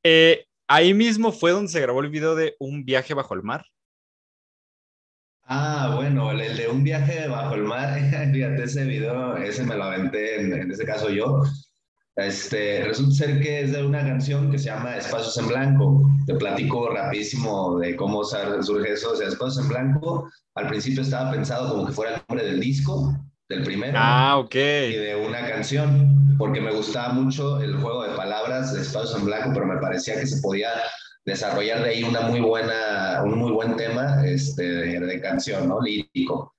[0.04, 3.66] Eh, ahí mismo fue donde se grabó el video de Un viaje bajo el mar.
[5.46, 7.94] Ah, bueno, el, el, de un viaje bajo el mar,
[8.34, 11.44] fíjate, ese video, ese me lo aventé, en, en ese caso yo.
[12.15, 16.04] Este, resulta ser que es de una canción que se llama Espacios en Blanco.
[16.28, 19.12] Te platico rapidísimo de cómo surge eso.
[19.12, 22.60] O sea, Espacios en Blanco, al principio estaba pensado como que fuera el nombre del
[22.60, 23.17] disco,
[23.49, 23.97] del primero.
[23.97, 24.56] Ah, ok.
[24.56, 29.26] Y de una canción, porque me gustaba mucho el juego de palabras de Espacios en
[29.26, 30.69] Blanco, pero me parecía que se podía
[31.26, 35.82] desarrollar de ahí una muy buena, un muy buen tema este, de, de canción, ¿no?
[35.82, 36.54] Lírico.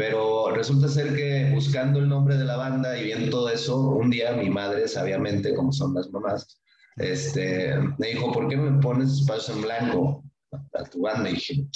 [0.00, 4.08] Pero resulta ser que buscando el nombre de la banda y viendo todo eso, un
[4.08, 6.58] día mi madre, sabiamente, como son las mamás,
[6.96, 11.28] este, me dijo, ¿por qué me pones espacios en blanco a tu banda?
[11.28, 11.66] Y dije,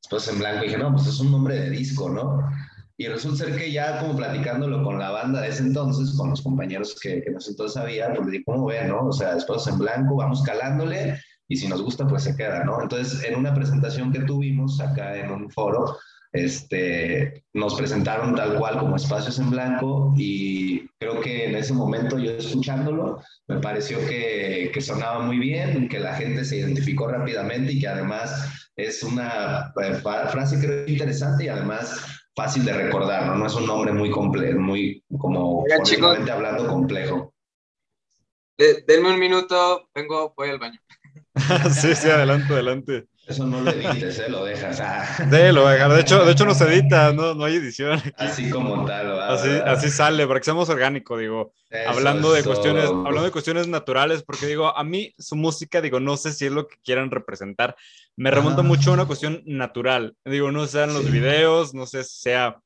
[0.00, 0.62] espacios en blanco.
[0.62, 2.38] Y dije, no, pues es un nombre de disco, ¿no?
[2.96, 6.42] Y resulta ser que ya como platicándolo con la banda de ese entonces, con los
[6.42, 9.08] compañeros que, que entonces había, pues le dije, ¿cómo ven, no?
[9.08, 12.80] O sea, espacios en blanco, vamos calándole y si nos gusta, pues se queda, ¿no?
[12.80, 15.96] Entonces, en una presentación que tuvimos acá en un foro,
[16.36, 22.18] este, nos presentaron tal cual como espacios en blanco y creo que en ese momento
[22.18, 27.72] yo escuchándolo me pareció que, que sonaba muy bien, que la gente se identificó rápidamente
[27.72, 33.36] y que además es una eh, frase creo interesante y además fácil de recordar, ¿no?
[33.36, 37.34] No es un nombre muy complejo, muy como chicos, hablando complejo.
[38.58, 40.78] denme un minuto, vengo, voy al baño.
[41.72, 43.06] sí, sí, adelante, adelante.
[43.26, 44.28] Eso no lo edites, ¿eh?
[44.28, 44.78] lo dejas.
[44.80, 45.04] Ah.
[45.18, 45.92] Sí, lo dejar.
[45.92, 48.00] De hecho, de hecho no se edita, no, no hay edición.
[48.16, 49.20] Así como tal.
[49.20, 51.52] Así, así sale, para que seamos orgánico, digo.
[51.88, 56.16] hablando de cuestiones, hablando de cuestiones naturales, porque digo, a mí su música, digo, no
[56.16, 57.74] sé si es lo que quieran representar.
[58.14, 60.16] Me remonta mucho a una cuestión natural.
[60.24, 62.60] Digo, no sean los videos, no sé si sea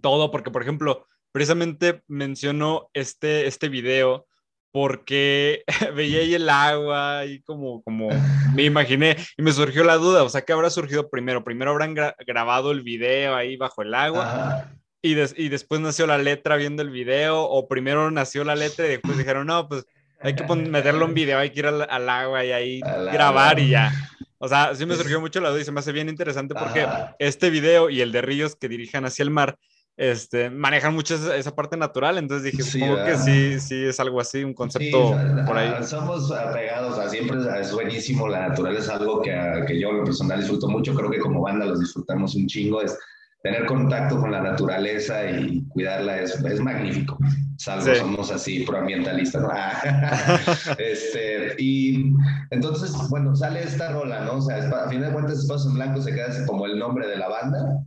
[0.00, 4.26] todo, porque por ejemplo, precisamente menciono este, este video
[4.72, 8.08] porque veía ahí el agua y como, como
[8.54, 11.44] me imaginé y me surgió la duda, o sea, ¿qué habrá surgido primero?
[11.44, 11.94] Primero habrán
[12.26, 14.70] grabado el video ahí bajo el agua
[15.02, 18.90] y, y, después nació la letra viendo el video o primero nació la letra y
[18.90, 19.86] después dijeron, no, pues
[20.20, 23.92] hay que meterlo en video, hay que ir al, agua y ahí grabar y ya.
[24.38, 26.86] O sea, sí me surgió mucho la duda y se me hace bien interesante porque
[27.18, 29.56] este video y el de Ríos que dirijan hacia el mar
[30.00, 34.42] este, manejan mucho esa, parte natural, entonces dije, supongo que sí, sí es algo así,
[34.42, 35.14] un concepto
[35.46, 35.84] por ahí.
[35.84, 39.30] Somos apegados a siempre, es buenísimo, la naturaleza es algo que,
[39.66, 42.80] que yo en lo personal disfruto mucho, creo que como banda los disfrutamos un chingo,
[42.80, 42.98] es
[43.42, 47.18] tener contacto con la naturaleza y cuidarla es, es magnífico,
[47.58, 49.50] salvo somos así proambientalistas, ¿no?
[50.78, 52.10] este, y
[52.52, 54.36] entonces, bueno, sale esta rola, ¿no?
[54.36, 57.18] O sea, a fin de cuentas, Espacio en Blanco se queda como el nombre de
[57.18, 57.84] la banda,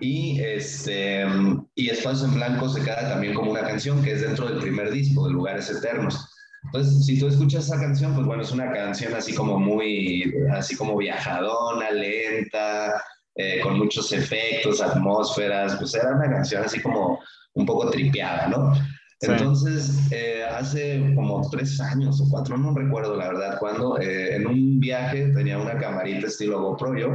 [0.00, 1.26] y, este,
[1.74, 4.90] y Espacio en Blanco se queda también como una canción que es dentro del primer
[4.90, 6.28] disco, de Lugares Eternos.
[6.64, 10.76] Entonces, si tú escuchas esa canción, pues bueno, es una canción así como muy, así
[10.76, 13.02] como viajadona, lenta,
[13.36, 17.20] eh, con muchos efectos, atmósferas, pues era una canción así como
[17.54, 18.72] un poco tripeada, ¿no?
[19.20, 24.46] Entonces, eh, hace como tres años o cuatro, no recuerdo la verdad, cuando eh, en
[24.46, 27.08] un viaje tenía una camarita estilo GoPro yo,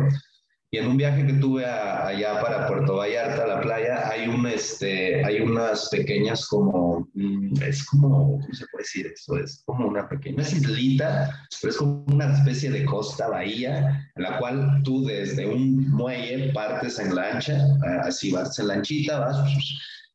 [0.73, 5.23] y en un viaje que tuve allá para Puerto Vallarta, la playa, hay, un, este,
[5.23, 9.37] hay unas pequeñas como, mm, es como, ¿cómo se puede decir eso?
[9.37, 14.39] Es como una pequeña, islita, pero es como una especie de costa, bahía, en la
[14.39, 17.61] cual tú desde un muelle partes en lancha,
[18.01, 19.37] así vas en lanchita, vas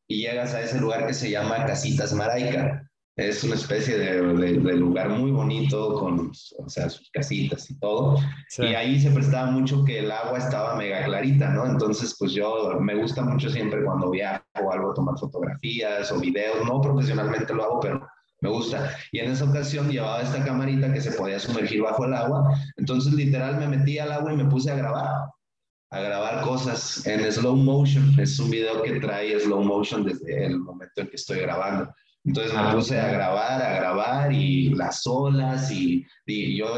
[0.09, 2.88] y llegas a ese lugar que se llama Casitas Maraica
[3.19, 8.17] es una especie de, de, lugar muy bonito con o sea, sus casitas y todo.
[8.59, 11.65] Y ahí se prestaba mucho que el agua estaba mega clarita, ¿no?
[11.65, 16.65] Entonces, pues yo me gusta mucho siempre cuando viajo o algo tomar fotografías o videos.
[16.65, 18.07] No profesionalmente lo hago, pero
[18.41, 18.91] me gusta.
[19.11, 22.57] Y en esa ocasión llevaba esta camarita que se podía sumergir bajo el agua.
[22.77, 25.29] Entonces, literal, me metí al agua y me puse a grabar
[25.91, 28.13] a grabar cosas en slow motion.
[28.19, 31.91] Es un video que trae slow motion desde el momento en que estoy grabando.
[32.25, 36.75] Entonces me puse a grabar, a grabar y las olas y, y yo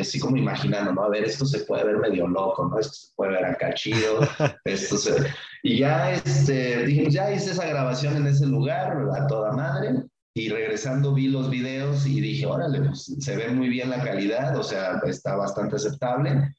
[0.00, 1.04] así como imaginando, ¿no?
[1.04, 2.78] A ver, esto se puede ver medio loco, ¿no?
[2.78, 4.20] Esto se puede ver acá chido,
[4.64, 5.26] esto se...
[5.62, 10.50] Y ya, este, dije, ya hice esa grabación en ese lugar, a toda madre, y
[10.50, 14.62] regresando vi los videos y dije, órale, pues se ve muy bien la calidad, o
[14.62, 16.54] sea, está bastante aceptable,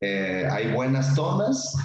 [0.00, 1.76] eh, hay buenas tomas,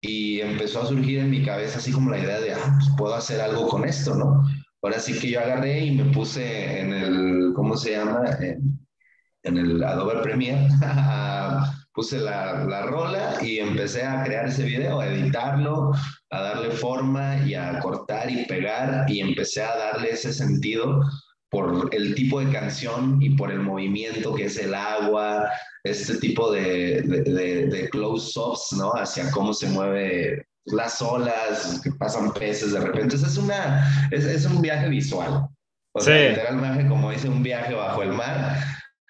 [0.00, 3.14] y empezó a surgir en mi cabeza así como la idea de, ah, pues puedo
[3.14, 4.44] hacer algo con esto, ¿no?
[4.82, 8.24] Ahora sí que yo agarré y me puse en el, ¿cómo se llama?
[8.40, 10.68] En, el Adobe Premiere,
[11.94, 15.92] puse la, la, rola y empecé a crear ese video, a editarlo,
[16.30, 21.00] a darle forma y a cortar y pegar y empecé a darle ese sentido
[21.48, 25.48] por el tipo de canción y por el movimiento que es el agua,
[25.84, 28.90] este tipo de, de, de close-ups, ¿no?
[28.90, 33.16] Hacia cómo se mueve las olas, que pasan peces de repente.
[33.16, 35.48] es, una, es, es un viaje visual.
[35.92, 38.58] O sea, literalmente, como dice, un viaje bajo el mar.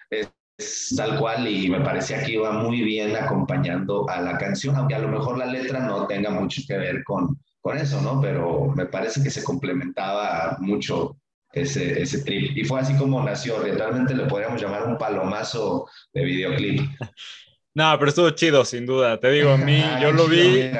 [0.09, 4.95] Es, tal cual y me parecía que iba muy bien acompañando a la canción, aunque
[4.95, 8.21] a lo mejor la letra no tenga mucho que ver con, con eso, ¿no?
[8.21, 11.17] Pero me parece que se complementaba mucho
[11.51, 12.55] ese, ese trip.
[12.55, 13.59] Y fue así como nació.
[13.59, 16.81] Realmente le podríamos llamar un palomazo de videoclip.
[17.77, 19.19] No, pero estuvo chido, sin duda.
[19.19, 20.71] Te digo, a mí, yo lo vi.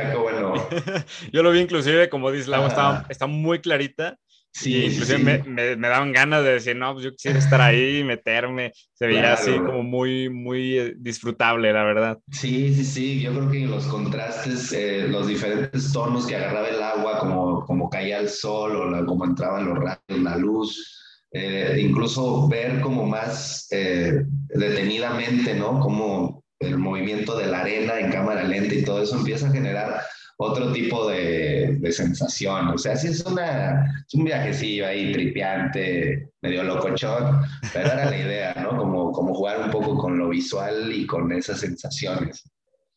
[1.32, 4.18] yo lo vi inclusive, como dice la agua, está, muy clarita.
[4.52, 8.72] Sí, inclusive Me, me, daban ganas de decir, no, pues yo quisiera estar ahí, meterme.
[8.94, 12.18] Se veía así como muy, muy eh, disfrutable, la verdad.
[12.32, 13.22] Sí, sí, sí.
[13.22, 17.90] Yo creo que los contrastes, eh, los diferentes tonos que agarraba el agua, como, como
[17.90, 23.68] caía el sol o como entraban los rayos, la luz, eh, incluso ver como más
[23.70, 25.80] detenidamente, ¿no?
[25.80, 30.02] Como el movimiento de la arena en cámara lenta y todo eso empieza a generar
[30.38, 32.70] otro tipo de, de sensación.
[32.70, 37.42] O sea, sí es, una, es un viajecillo ahí tripiante, medio locochón,
[37.74, 38.78] pero era la idea, ¿no?
[38.78, 42.50] Como, como jugar un poco con lo visual y con esas sensaciones.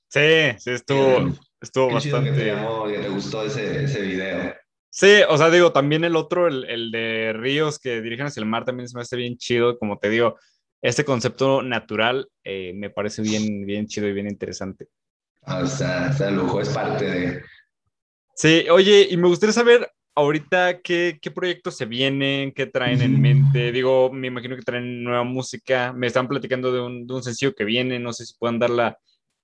[0.09, 2.30] Sí, sí, estuvo, estuvo bastante.
[2.30, 4.55] que te, llamó, que te gustó ese, ese video.
[4.93, 8.49] Sí, o sea, digo, también el otro, el, el de ríos que dirigen hacia el
[8.49, 10.36] mar, también se me hace bien chido, como te digo,
[10.82, 14.88] este concepto natural eh, me parece bien, bien chido y bien interesante.
[15.51, 17.42] Ah, o sea, o lujo, es parte de...
[18.36, 23.20] Sí, oye, y me gustaría saber ahorita qué, qué proyectos se vienen, qué traen en
[23.20, 23.72] mente.
[23.72, 25.92] Digo, me imagino que traen nueva música.
[25.92, 28.70] Me están platicando de un, de un sencillo que viene, no sé si puedan dar
[28.70, 28.96] la,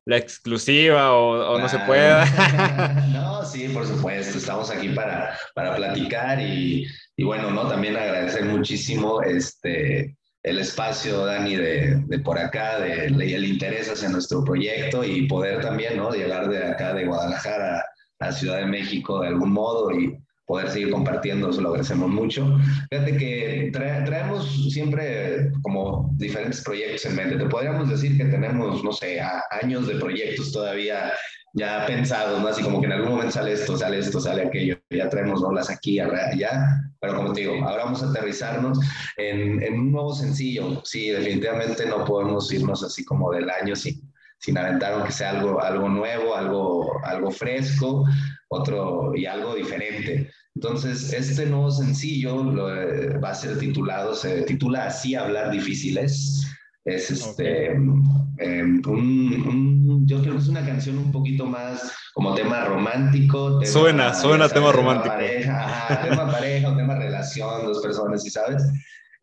[0.04, 2.24] la exclusiva o, no se pueda.
[3.12, 6.86] no, sí, por supuesto, estamos aquí para, para platicar y,
[7.16, 7.66] y, bueno, ¿no?
[7.66, 10.16] También agradecer muchísimo este,
[10.46, 15.60] el espacio, Dani, de, de por acá, de, el interés hacia nuestro proyecto y poder
[15.60, 16.10] también, ¿no?
[16.12, 17.84] Llegar de acá, de Guadalajara
[18.20, 20.16] a Ciudad de México de algún modo y,
[20.46, 22.56] poder seguir compartiendo, eso lo agradecemos mucho.
[22.90, 27.36] Fíjate que traemos siempre como diferentes proyectos en mente.
[27.36, 29.20] Te podríamos decir que tenemos, no sé,
[29.60, 31.12] años de proyectos todavía
[31.54, 32.48] ya pensados, ¿no?
[32.48, 35.68] Así como que en algún momento sale esto, sale esto, sale aquello, ya traemos rolas
[35.68, 38.78] aquí, allá, pero como te digo, ahora vamos a aterrizarnos
[39.16, 40.82] en, en un nuevo sencillo.
[40.84, 45.60] Sí, definitivamente no podemos irnos así como del año sin, sin aventar aunque sea algo,
[45.60, 48.04] algo nuevo, algo, algo fresco,
[48.48, 50.30] otro y algo diferente.
[50.56, 56.46] Entonces, este nuevo sencillo lo, eh, va a ser titulado, se titula Así hablar difíciles.
[56.86, 62.64] Es este, em, un, yo creo que es una canción un poquito más como tema
[62.64, 63.60] romántico.
[63.66, 65.08] suena, suena tema romántico.
[65.08, 68.62] Pareja, tema pareja tema relación, dos personas, ¿sí sabes?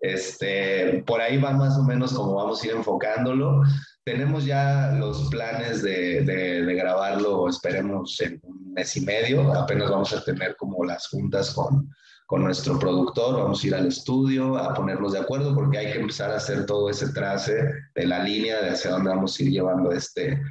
[0.01, 3.61] Este, por ahí va más o menos como vamos a ir enfocándolo.
[4.03, 9.53] Tenemos ya los planes de, de, grabarlo, esperemos, en un mes y medio.
[9.53, 11.89] Apenas vamos a tener como las juntas con,
[12.25, 15.99] con nuestro productor, vamos a ir al estudio a ponernos de acuerdo porque hay que
[15.99, 19.51] empezar a hacer todo ese trace de la línea de hacia dónde vamos a ir
[19.51, 20.41] llevando este,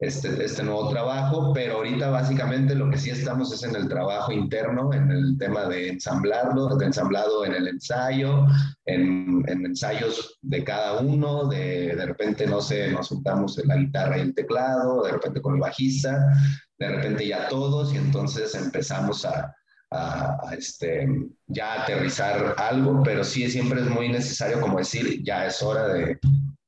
[0.00, 4.32] este, este nuevo trabajo, pero ahorita básicamente lo que sí estamos es en el trabajo
[4.32, 8.46] interno, en el tema de ensamblarlo, de ensamblado en el ensayo,
[8.86, 13.76] en, en ensayos de cada uno, de, de repente, no sé, nos juntamos en la
[13.76, 16.32] guitarra y el teclado, de repente con el bajista,
[16.78, 19.54] de repente ya todos y entonces empezamos a,
[19.90, 21.08] a, este,
[21.46, 26.18] ya aterrizar algo, pero sí siempre es muy necesario como decir, ya es hora de,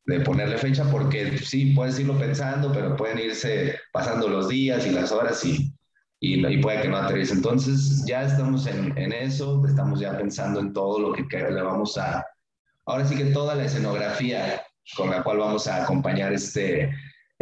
[0.07, 4.91] de ponerle fecha porque sí, puedes irlo pensando, pero pueden irse pasando los días y
[4.91, 5.73] las horas y,
[6.21, 7.35] y, puede que no aterrice.
[7.35, 11.97] Entonces ya estamos en, en, eso, estamos ya pensando en todo lo que, le vamos
[11.99, 12.25] a,
[12.87, 14.63] ahora sí que toda la escenografía
[14.97, 16.91] con la cual vamos a acompañar este,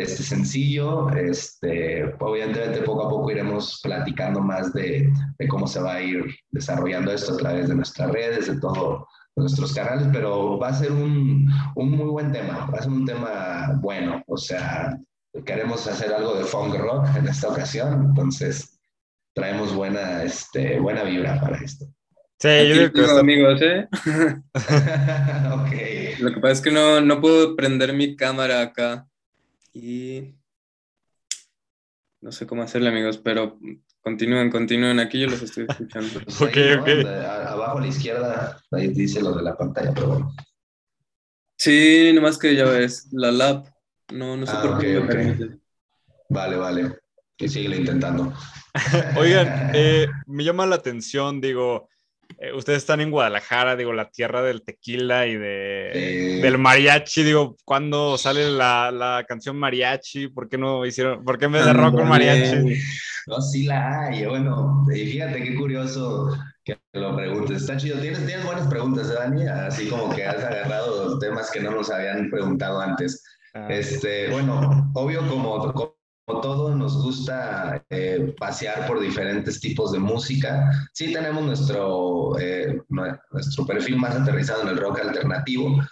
[0.02, 1.10] este sencillo.
[1.10, 6.24] Este, obviamente poco a poco iremos platicando más de, de cómo se va a ir
[6.50, 10.92] desarrollando esto a través de nuestras redes, de todo nuestros canales, pero va a ser
[10.92, 14.98] un, un, muy buen tema, va a ser un tema bueno, o sea,
[15.44, 18.78] queremos hacer algo de funk rock en esta ocasión, entonces
[19.34, 21.86] traemos buena, este, buena vibra para esto.
[22.38, 23.86] Sí, yo digo que amigos, ¿eh?
[26.20, 29.06] Lo que pasa es que no, no puedo prender mi cámara acá
[29.72, 30.34] y
[32.20, 33.58] no sé cómo hacerle, amigos, pero
[34.02, 36.20] Continúen, continúen, aquí yo los estoy escuchando.
[36.40, 36.88] ok, ok.
[37.46, 40.34] Abajo a la izquierda, ahí dice lo de la pantalla, pero bueno.
[41.58, 43.64] Sí, nomás que ya ves, la lab,
[44.12, 45.58] no, no sé ah, por qué
[46.30, 46.98] Vale, vale.
[47.36, 48.32] Y sigue intentando.
[49.18, 51.90] Oigan, eh, me llama la atención, digo,
[52.38, 57.56] eh, ustedes están en Guadalajara, digo, la tierra del tequila y de, del mariachi, digo,
[57.64, 60.28] ¿cuándo sale la, la, canción mariachi?
[60.28, 62.80] ¿Por qué no hicieron, por qué me de rock con mariachi?
[63.26, 68.44] No, sí la hay, bueno, fíjate qué curioso que lo preguntes, está chido, tienes, tienes
[68.44, 72.80] buenas preguntas, ¿eh, Dani, así como que has agarrado temas que no nos habían preguntado
[72.80, 73.22] antes.
[73.54, 73.66] Ah.
[73.68, 75.72] Este, bueno, obvio como
[76.38, 80.70] todo, nos gusta eh, pasear por diferentes tipos de música.
[80.92, 85.82] Sí tenemos nuestro, eh, nuestro perfil más aterrizado en el rock alternativo,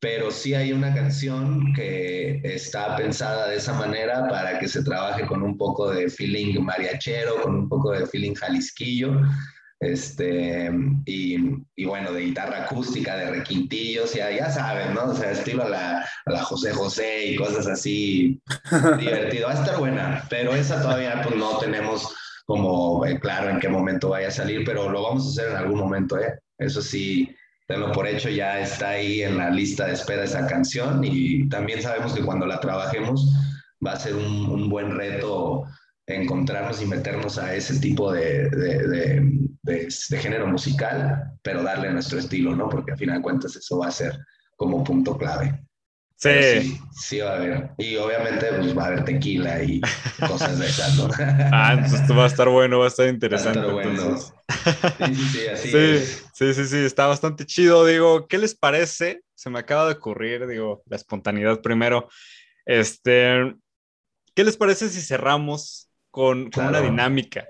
[0.00, 5.24] pero sí hay una canción que está pensada de esa manera para que se trabaje
[5.26, 9.20] con un poco de feeling mariachero, con un poco de feeling jalisquillo
[9.84, 10.70] este,
[11.04, 11.36] y,
[11.76, 15.04] y, bueno, de guitarra acústica, de requintillos, ya, ya saben, ¿no?
[15.04, 18.40] O sea, estilo a la, a la José José y cosas así,
[18.98, 19.48] divertido.
[19.48, 22.14] Va a estar buena, pero esa todavía pues no tenemos
[22.46, 25.56] como eh, claro en qué momento vaya a salir, pero lo vamos a hacer en
[25.58, 26.38] algún momento, ¿eh?
[26.58, 27.34] Eso sí,
[27.66, 31.82] tenlo por hecho, ya está ahí en la lista de espera esa canción y también
[31.82, 33.34] sabemos que cuando la trabajemos
[33.84, 35.64] va a ser un, un buen reto
[36.06, 39.48] encontrarnos y meternos a ese tipo de, de, de,
[40.10, 42.68] género musical, pero darle nuestro estilo, ¿no?
[42.68, 44.18] Porque al final de cuentas eso va a ser
[44.56, 45.64] como punto clave.
[46.16, 46.78] Sí.
[46.92, 47.18] sí.
[47.18, 47.70] va a haber.
[47.76, 49.80] Y obviamente pues, va a haber tequila y
[50.26, 51.08] cosas de esas, ¿no?
[51.52, 53.58] ah, entonces esto va a estar bueno, va a estar interesante.
[53.58, 54.18] Va a estar bueno.
[54.18, 56.26] Sí, sí, sí, así sí, es.
[56.32, 57.84] Sí, sí, sí, está bastante chido.
[57.84, 59.22] Digo, ¿qué les parece?
[59.34, 62.08] Se me acaba de ocurrir, digo, la espontaneidad primero.
[62.64, 63.54] Este,
[64.34, 67.46] ¿qué les parece si cerramos con, con una dinámica?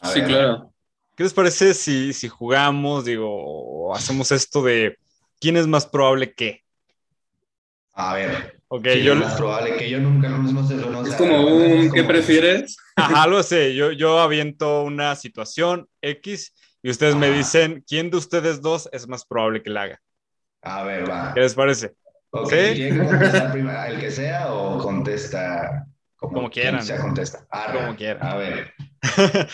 [0.00, 0.28] A sí, ver.
[0.28, 0.74] claro.
[1.18, 4.96] ¿Qué les parece si, si jugamos, digo, hacemos esto de
[5.40, 6.62] quién es más probable que?
[7.92, 8.60] A ver.
[8.68, 9.14] Okay, yo...
[9.14, 12.76] Es más probable que yo nunca no Es como un ¿qué prefieres?
[12.94, 13.74] Ajá, lo sé.
[13.74, 16.54] Yo, yo aviento una situación X
[16.84, 20.00] y ustedes me dicen quién de ustedes dos es más probable que la haga.
[20.62, 21.34] A ver, va.
[21.34, 21.94] ¿Qué les parece?
[22.30, 22.76] Okay.
[22.76, 22.82] ¿Sí?
[22.82, 23.84] ¿Quién contesta primero?
[23.86, 25.87] ¿El que sea o contesta?
[26.18, 26.82] Como, como quieran.
[26.82, 27.46] Sea contesta.
[27.48, 27.78] Arre.
[27.78, 28.26] Como quieran.
[28.26, 28.74] A ver.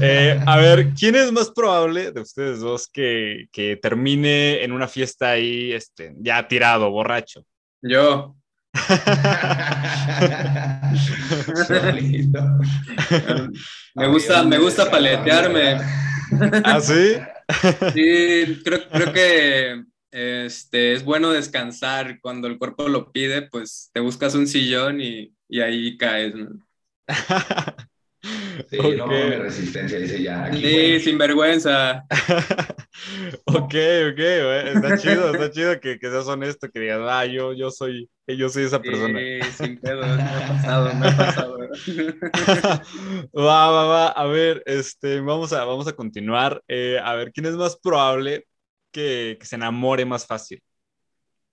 [0.00, 4.86] eh, a ver, ¿quién es más probable de ustedes dos que, que termine en una
[4.86, 7.44] fiesta ahí este, ya tirado, borracho?
[7.82, 8.36] Yo.
[13.94, 15.78] me gusta, me gusta paletearme.
[16.64, 17.16] ¿Ah, sí?
[17.92, 22.18] Sí, creo, creo que este, es bueno descansar.
[22.20, 26.34] Cuando el cuerpo lo pide, pues te buscas un sillón y, y ahí caes.
[26.34, 26.48] ¿no?
[28.70, 28.96] Sí, okay.
[28.96, 30.44] no pone resistencia, dice ya.
[30.44, 32.06] Aquí sí, sin vergüenza.
[33.44, 33.74] ok,
[34.12, 38.08] ok, está chido, está chido que, que, seas honesto, que digas, ah, yo, yo soy,
[38.26, 39.18] yo soy esa persona.
[39.18, 41.58] Sí, sin pedo, me ha pasado, me ha pasado.
[43.36, 46.62] va, va, va, a ver, este, vamos a, vamos a continuar.
[46.68, 48.46] Eh, a ver, ¿quién es más probable
[48.90, 50.62] que, que se enamore más fácil?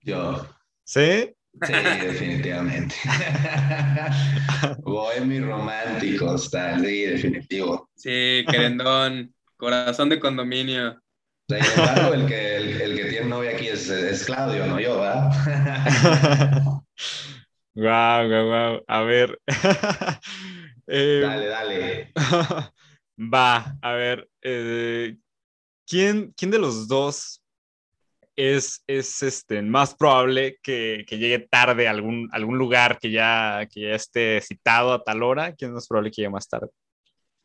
[0.00, 0.46] Yo.
[0.84, 1.34] ¿Sí?
[1.60, 1.72] Sí,
[2.06, 2.94] definitivamente.
[4.82, 7.88] Bohemio romántico, está, sí, definitivo.
[7.94, 11.00] Sí, querendón, corazón de condominio.
[11.48, 15.00] Sin embargo, el que, el, el que tiene novia aquí es, es Claudio, no yo,
[15.00, 15.30] ¿verdad?
[17.74, 18.84] Guau, guau, guau.
[18.86, 19.40] A ver.
[20.86, 22.12] eh, dale, dale.
[23.16, 24.28] Va, a ver.
[24.42, 25.16] Eh,
[25.86, 27.41] ¿quién, ¿Quién de los dos
[28.36, 33.66] es, es este, más probable que, que, llegue tarde a algún, algún lugar que ya,
[33.70, 35.54] que ya esté citado a tal hora.
[35.54, 36.68] ¿Quién es más probable que llegue más tarde?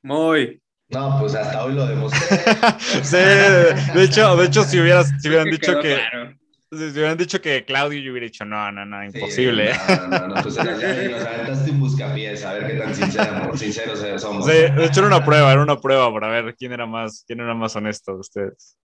[0.01, 0.61] Muy.
[0.89, 2.37] No, pues hasta hoy lo demostré.
[3.03, 5.95] sí, de hecho, de hecho si, hubieras, si hubieran dicho que...
[5.95, 6.33] Claro.
[6.69, 9.73] Si hubieran dicho que Claudio, yo hubiera dicho, no, no, no, imposible.
[9.73, 12.93] Sí, no, no, no, pues ya, ya nos aventaste un buscapiés, a ver qué tan
[12.93, 14.45] sinceros, sinceros somos.
[14.45, 17.39] Sí, de hecho era una prueba, era una prueba para ver quién era más, quién
[17.39, 18.77] era más honesto de ustedes.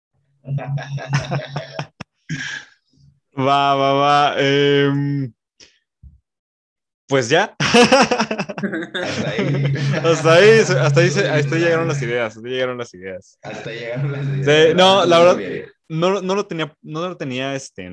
[3.38, 4.34] Va, va, va.
[4.38, 5.30] Eh,
[7.10, 7.56] pues ya.
[7.58, 9.74] Hasta ahí.
[10.04, 12.36] hasta ahí, hasta ahí, hasta ahí llegaron las ideas.
[12.36, 13.38] Hasta ahí llegaron las ideas.
[13.42, 14.68] Hasta llegaron las ideas.
[14.68, 15.38] Sí, no, la verdad,
[15.88, 17.90] no, no, lo tenía, no lo tenía este,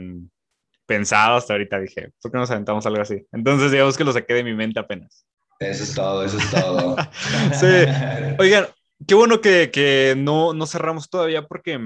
[0.85, 1.79] pensado hasta ahorita.
[1.79, 3.25] Dije, ¿por qué nos aventamos algo así?
[3.31, 5.25] Entonces, digamos que lo saqué de mi mente apenas.
[5.59, 6.95] Eso es todo, eso es todo.
[7.53, 8.35] sí.
[8.37, 8.67] Oigan,
[9.07, 11.79] qué bueno que, que no, no cerramos todavía porque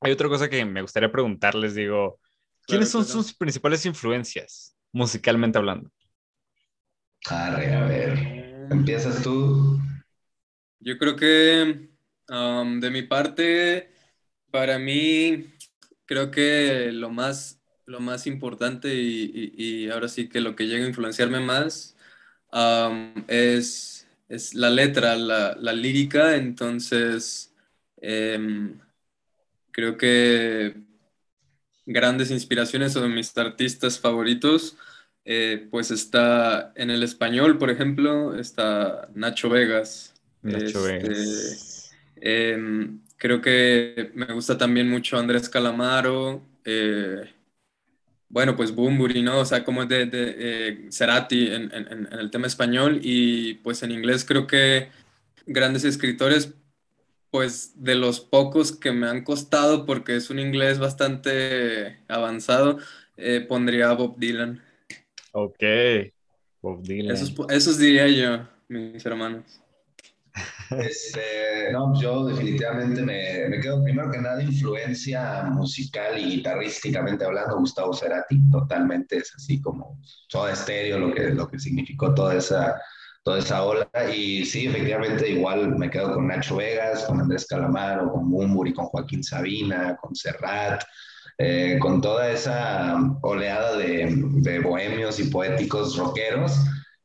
[0.00, 2.20] hay otra cosa que me gustaría preguntarles, digo,
[2.66, 5.90] ¿quiénes son sus principales influencias, musicalmente hablando?
[7.26, 9.80] Arre, a ver, empiezas tú.
[10.80, 11.88] Yo creo que
[12.28, 13.90] um, de mi parte,
[14.50, 15.52] para mí,
[16.06, 20.66] creo que lo más, lo más importante y, y, y ahora sí que lo que
[20.68, 21.96] llega a influenciarme más
[22.52, 27.52] um, es, es, la letra, la, la lírica, entonces...
[28.00, 28.76] Eh,
[29.78, 30.74] creo que
[31.86, 34.76] grandes inspiraciones o mis artistas favoritos,
[35.24, 40.14] eh, pues está en el español, por ejemplo, está Nacho Vegas.
[40.42, 41.92] Nacho este, Vegas.
[42.16, 46.42] Eh, creo que me gusta también mucho Andrés Calamaro.
[46.64, 47.32] Eh,
[48.28, 49.38] bueno, pues Bumburi, ¿no?
[49.38, 53.84] O sea, como de, de eh, Cerati en, en, en el tema español y pues
[53.84, 54.88] en inglés creo que
[55.46, 56.52] grandes escritores
[57.30, 62.78] pues de los pocos que me han costado, porque es un inglés bastante avanzado,
[63.16, 64.62] eh, pondría a Bob Dylan.
[65.32, 65.62] Ok,
[66.62, 67.14] Bob Dylan.
[67.14, 69.60] Esos, esos diría yo, mis hermanos.
[70.70, 77.58] Este, no, yo definitivamente me, me, quedo primero que nada influencia musical y guitarrísticamente hablando,
[77.58, 79.98] Gustavo Cerati, totalmente es así como
[80.28, 82.80] todo estéreo, lo que, lo que significó toda esa
[83.22, 83.88] toda esa ola.
[84.14, 88.86] Y sí, efectivamente, igual me quedo con Nacho Vegas, con Andrés Calamaro, con Bumburi, con
[88.86, 90.82] Joaquín Sabina, con Serrat,
[91.38, 96.52] eh, con toda esa oleada de, de, bohemios y poéticos rockeros.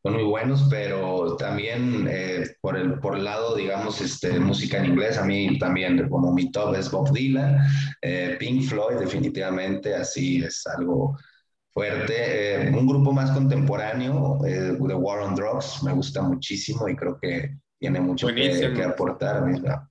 [0.02, 4.88] Son muy buenos, pero también eh, por, el, por el lado, digamos, este, música en
[4.88, 7.58] inglés, a mí también como mi top es Bob Dylan,
[8.02, 11.18] eh, Pink Floyd definitivamente, así es algo
[11.74, 12.68] fuerte.
[12.68, 17.18] Eh, un grupo más contemporáneo, eh, The War on Drugs, me gusta muchísimo y creo
[17.20, 19.44] que tiene mucho que, que, aportar,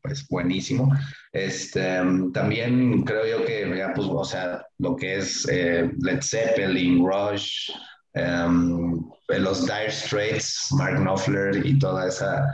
[0.02, 0.90] pues buenísimo.
[1.30, 2.00] Este,
[2.32, 7.70] también creo yo que, pues, o sea, lo que es eh, Led Zeppelin, Rush,
[8.14, 12.46] um, los Dire Straits, Mark Knopfler y toda esa,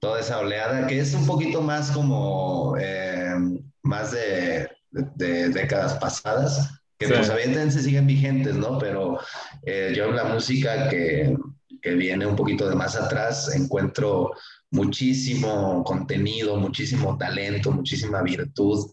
[0.00, 2.74] toda esa oleada, que es un poquito más como,
[3.82, 8.78] más de, de, décadas pasadas, que pues evidentemente siguen vigentes, ¿no?
[8.78, 9.18] Pero
[9.64, 11.36] eh, yo la música que,
[11.82, 14.32] que viene un poquito de más atrás encuentro
[14.70, 18.90] muchísimo contenido, muchísimo talento, muchísima virtud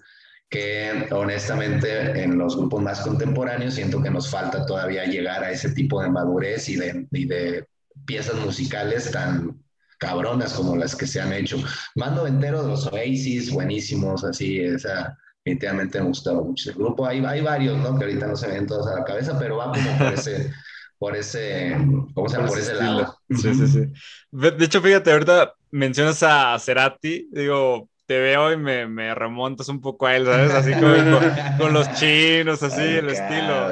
[0.53, 5.71] que honestamente en los grupos más contemporáneos siento que nos falta todavía llegar a ese
[5.71, 7.65] tipo de madurez y de, y de
[8.05, 9.59] piezas musicales tan
[9.97, 11.57] cabronas como las que se han hecho.
[11.95, 17.05] Mando entero de los Oasis, buenísimos, así, esa, definitivamente me gustaba mucho el grupo.
[17.05, 17.97] Hay, hay varios, ¿no?
[17.97, 20.51] Que ahorita no se ven todos a la cabeza, pero va como por ese,
[20.97, 21.75] por ese,
[22.13, 22.47] ¿cómo se llama?
[22.47, 23.17] Por, ese lado.
[23.29, 23.91] Sí, sí, sí.
[24.31, 29.81] De hecho, fíjate, ahorita mencionas a Cerati, digo, te veo y me, me remontas un
[29.81, 30.53] poco a él, ¿sabes?
[30.53, 31.19] Así como
[31.57, 33.67] con, los chinos, así, el estilo.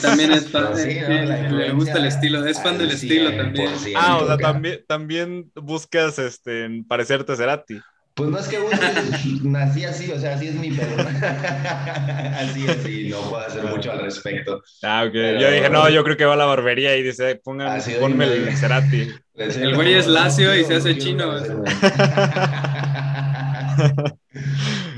[0.00, 3.70] También es fan, sí, le gusta el estilo, es fan del estilo también.
[3.96, 7.80] Ah, o sea, también, también buscas este, parecerte a Cerati.
[8.14, 8.78] Pues no es que guste,
[9.42, 11.02] nací así, o sea, así es mi perro.
[12.36, 14.62] así es, y no puedo hacer mucho al respecto.
[14.82, 15.14] Ah, ok.
[15.14, 18.54] Yo dije, no, yo creo que va a la barbería y dice, pongan, ponme el
[18.54, 19.08] Cerati.
[19.34, 21.32] El güey es lacio y se hace chino.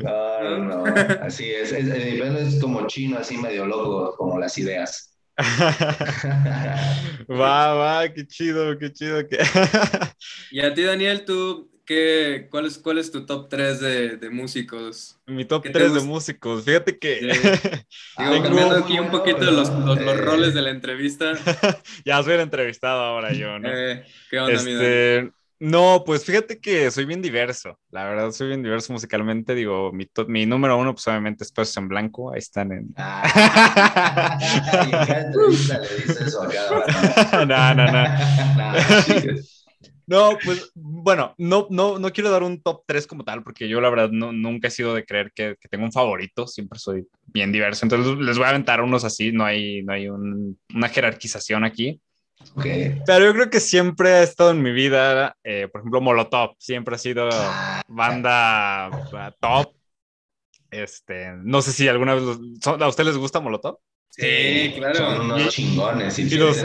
[0.02, 0.84] no, no,
[1.22, 1.70] así es.
[1.72, 5.12] El pelo es como chino, así medio loco, como las ideas.
[7.30, 9.20] va, va, qué chido, qué chido.
[10.50, 14.30] y a ti, Daniel, tú ¿Qué, cuál, es, ¿Cuál es tu top 3 de, de
[14.30, 15.18] músicos?
[15.26, 16.64] Mi top 3 de músicos.
[16.64, 17.20] Fíjate que.
[18.18, 21.34] Digo, cambiando aquí un poquito los, los, los, roles de la entrevista.
[22.04, 23.68] ya soy el entrevistado ahora yo, ¿no?
[23.70, 25.30] Eh, ¿Qué onda, este...
[25.60, 27.78] No, pues fíjate que soy bien diverso.
[27.90, 29.54] La verdad, soy bien diverso musicalmente.
[29.54, 32.32] Digo, mi, mi número uno, pues obviamente es Pesos en Blanco.
[32.32, 32.94] Ahí están en.
[32.96, 34.38] Ah,
[34.70, 38.02] y en cada entrevista le dices eso a cada No, no, no.
[39.32, 39.42] no
[40.06, 43.80] no, pues bueno, no, no, no quiero dar un top 3 como tal, porque yo
[43.80, 47.06] la verdad no, nunca he sido de creer que, que, tengo un favorito, siempre soy
[47.26, 50.88] bien diverso, entonces les voy a aventar unos así, no hay, no hay un, una
[50.88, 52.00] jerarquización aquí.
[52.56, 53.00] Okay.
[53.06, 56.96] Pero yo creo que siempre ha estado en mi vida, eh, por ejemplo, Molotov, siempre
[56.96, 57.28] ha sido
[57.88, 58.90] banda
[59.40, 59.72] top.
[60.70, 62.24] Este, no sé si alguna vez
[62.66, 63.78] a ustedes les gusta Molotov.
[64.16, 64.94] Sí, claro.
[64.94, 66.18] Son unos chingones.
[66.20, 66.64] ¿Y, los,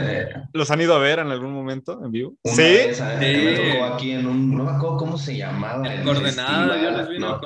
[0.53, 2.35] los, han ido a ver en algún momento en vivo?
[2.43, 2.61] sí.
[2.61, 4.55] Vez, Me tocó aquí en un.
[4.55, 5.91] No me acuerdo cómo se llamaba.
[5.91, 7.41] En Coordenada, yo los vi en no.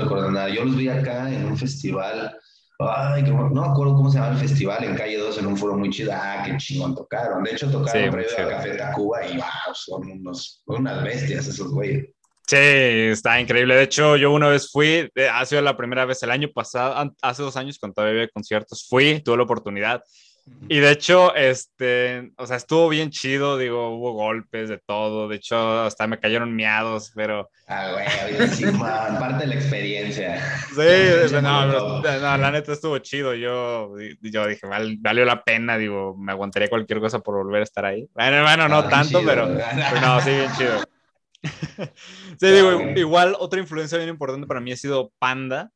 [0.00, 0.48] En Coordenada.
[0.48, 2.34] Yo los vi acá en un festival.
[2.78, 5.76] Ay, no me acuerdo cómo se llama el festival en calle 2 en un foro
[5.76, 6.12] muy chido.
[6.14, 7.44] Ah, qué chingón tocaron.
[7.44, 11.70] De hecho, tocaron sí, previo a Café Tacuba y wow, son unos, unas bestias esos
[11.70, 12.06] güeyes.
[12.46, 13.74] Sí, está increíble.
[13.74, 17.12] De hecho, yo una vez fui, eh, ha sido la primera vez el año pasado,
[17.22, 20.02] hace dos años, cuando todavía había conciertos, fui, tuve la oportunidad.
[20.68, 25.36] Y de hecho, este, o sea, estuvo bien chido, digo, hubo golpes de todo, de
[25.36, 27.48] hecho, hasta me cayeron miados, pero...
[27.68, 30.42] Ah, güey, sí, parte de la experiencia.
[30.74, 36.32] Sí, no, no, la neta estuvo chido, yo, yo dije, valió la pena, digo, me
[36.32, 38.08] aguantaría cualquier cosa por volver a estar ahí.
[38.12, 40.91] Bueno, bueno no ah, tanto, pero, pero no, sí, bien chido.
[42.40, 45.70] sí, digo, igual otra influencia bien importante para mí ha sido Panda.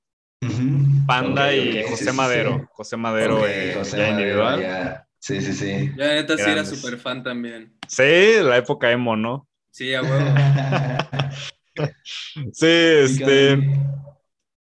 [1.07, 2.69] Panda y José, Madero.
[2.73, 5.07] José Madero eh, ya individual.
[5.19, 5.93] Sí, sí, sí.
[5.97, 7.77] Ya neta sí era súper fan también.
[7.89, 9.49] Sí, la época emo, ¿no?
[9.71, 10.35] Sí, a huevo.
[12.53, 13.59] sí, este.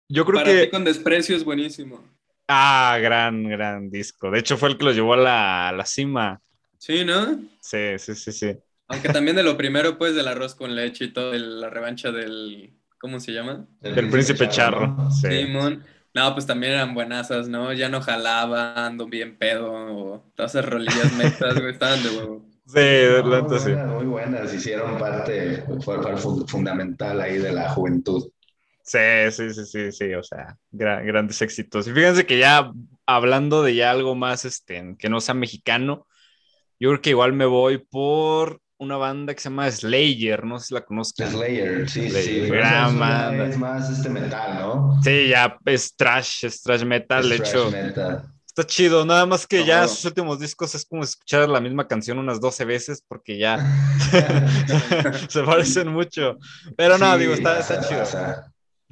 [0.08, 0.66] Yo creo para que.
[0.66, 2.02] Ti con desprecio es buenísimo.
[2.48, 4.32] Ah, gran, gran disco.
[4.32, 6.40] De hecho, fue el que lo llevó a la, a la cima.
[6.78, 7.42] Sí, ¿no?
[7.60, 8.58] Sí, sí, sí, sí.
[8.88, 12.74] Aunque también de lo primero, pues, del arroz con leche y todo, la revancha del,
[13.00, 13.66] ¿cómo se llama?
[13.82, 15.10] Del, príncipe, charro.
[15.10, 15.46] Sí.
[15.46, 15.84] Simón.
[16.14, 17.74] No, pues también eran buenazas, ¿no?
[17.74, 22.46] Ya no jalaban, ando bien pedo, o todas esas rolillas metas, güey, estaban de huevo.
[22.66, 23.72] Sí, de no, sí.
[23.72, 28.30] Muy buenas, hicieron parte, fue, fue, fundamental ahí de la juventud.
[28.84, 29.00] Sí,
[29.32, 31.88] sí, sí, sí, sí, o sea, grandes éxitos.
[31.88, 32.72] Y fíjense que ya
[33.06, 36.08] hablando de ya algo más, este, que no sea mexicano,
[36.80, 40.68] yo creo que igual me voy por una banda que se llama Slayer, no sé
[40.68, 41.26] si la conozco.
[41.26, 42.42] Slayer, sí, sí.
[42.42, 43.48] Gran banda.
[43.48, 45.02] Es más este metal, ¿no?
[45.04, 47.72] Sí, ya es trash, es trash metal, de hecho.
[47.72, 48.24] Metal.
[48.56, 52.20] Está chido, nada más que ya sus últimos discos es como escuchar la misma canción
[52.20, 53.58] unas 12 veces porque ya
[55.28, 56.38] se parecen mucho.
[56.78, 58.04] Pero no, digo, está, está chido.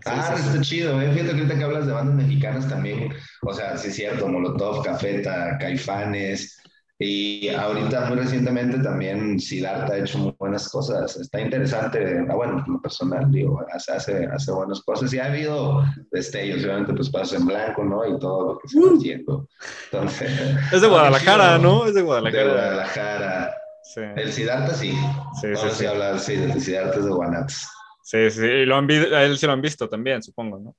[0.06, 1.12] Ah, está chido, ¿eh?
[1.12, 3.14] Fíjate que ahorita que hablas de bandas mexicanas también,
[3.44, 6.60] o sea, sí es cierto, Molotov, Cafeta, Caifanes,
[7.04, 11.18] y ahorita muy recientemente también Siddhartha ha hecho muy buenas cosas.
[11.18, 15.12] Está interesante, ah, bueno, lo personal, digo, hace, hace, hace, buenas cosas.
[15.12, 18.06] Y ha habido destellos, obviamente, pues pasos en blanco, ¿no?
[18.06, 19.47] Y todo lo que se está haciendo.
[19.91, 20.32] Entonces,
[20.72, 21.88] es de Guadalajara, ¿no?
[21.88, 22.43] Es de Guadalajara.
[22.43, 23.56] De Guadalajara.
[23.82, 24.02] Sí.
[24.16, 24.93] El Siddhartha sí.
[25.41, 25.86] Sí, sí, sí.
[25.88, 27.68] hablar, sí, de Siddhartha es de Guanatos.
[28.04, 30.76] Sí, sí, y lo han a él sí lo han visto también, supongo, ¿no?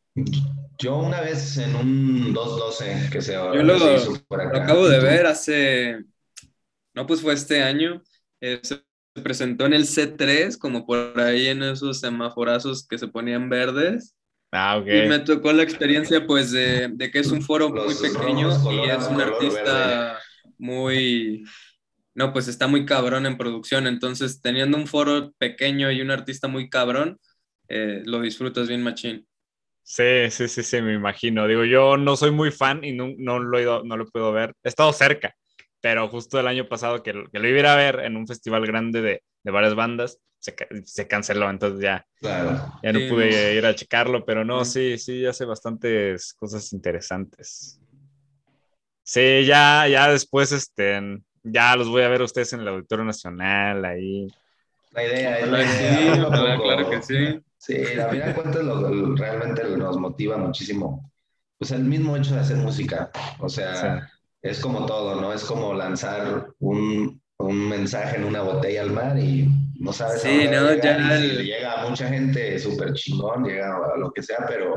[0.78, 6.04] Yo una vez en un 212 que se Yo lo, lo acabo de ver hace,
[6.94, 8.02] no, pues fue este año,
[8.40, 8.82] eh, se
[9.22, 14.14] presentó en el C3, como por ahí en esos semaforazos que se ponían verdes.
[14.50, 14.86] Ah, ok.
[14.86, 18.90] Y me tocó la experiencia, pues, de, de que es un foro muy pequeño y
[18.90, 20.18] es un artista
[20.58, 21.44] muy
[22.14, 26.48] no, pues está muy cabrón en producción, entonces teniendo un foro pequeño y un artista
[26.48, 27.18] muy cabrón,
[27.68, 29.26] eh, lo disfrutas bien machín.
[29.82, 31.46] Sí, sí, sí, sí, me imagino.
[31.46, 34.32] Digo, yo no soy muy fan y no, no lo, he ido, no lo puedo
[34.32, 34.54] ver.
[34.62, 35.34] He estado cerca,
[35.82, 39.02] pero justo el año pasado que, que lo iba a ver en un festival grande
[39.02, 40.54] de, de varias bandas, se,
[40.84, 45.44] se, canceló, entonces ya, ya no pude ir a checarlo, pero no, sí, sí, hace
[45.44, 47.78] bastantes cosas interesantes.
[49.04, 53.04] Sí, ya, ya después, este, ya los voy a ver a ustedes en el Auditorio
[53.04, 54.26] Nacional, ahí.
[54.92, 56.56] La idea es la idea.
[56.56, 57.40] claro que sí.
[57.58, 61.12] Sí, a final de cuentas lo, realmente nos motiva muchísimo.
[61.58, 63.10] Pues el mismo hecho de hacer música.
[63.38, 64.10] O sea,
[64.42, 65.32] es como todo, ¿no?
[65.32, 70.22] Es como lanzar un, un mensaje en una botella al mar y no sabes.
[70.22, 71.16] Sí, no, ya.
[71.18, 74.74] Si le llega a mucha gente súper chingón, llega a lo que sea, pero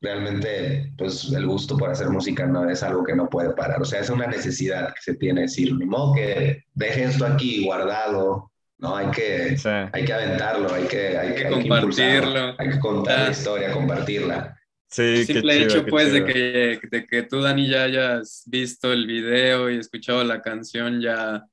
[0.00, 3.84] realmente pues el gusto por hacer música no es algo que no puede parar, o
[3.84, 8.50] sea, es una necesidad que se tiene, decir, ni modo que deje esto aquí guardado,
[8.78, 9.56] no, hay que,
[9.92, 14.56] hay que aventarlo, hay que, hay, que, compartirlo, hay que contar la historia, compartirla.
[14.90, 19.06] Sí, el simple hecho, pues, de que, de que tú, Dani, ya hayas visto el
[19.06, 21.46] video y escuchado la canción, ya,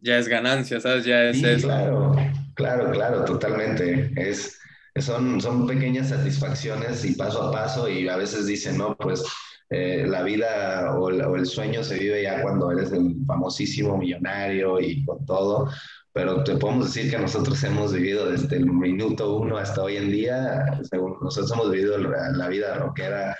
[0.00, 1.04] ya es ganancia, ¿sabes?
[1.04, 1.68] Ya es eso.
[1.68, 2.16] Claro,
[2.54, 4.10] claro, claro, totalmente.
[4.16, 4.58] Es,
[4.96, 9.22] son, son pequeñas satisfacciones y paso a paso y a veces dicen, no, pues
[9.68, 15.04] eh, la vida o, el sueño se vive ya cuando eres el famosísimo millonario y
[15.04, 15.70] con todo,
[16.20, 20.12] pero te podemos decir que nosotros hemos vivido desde el minuto uno hasta hoy en
[20.12, 23.34] día, nosotros hemos vivido la vida rockera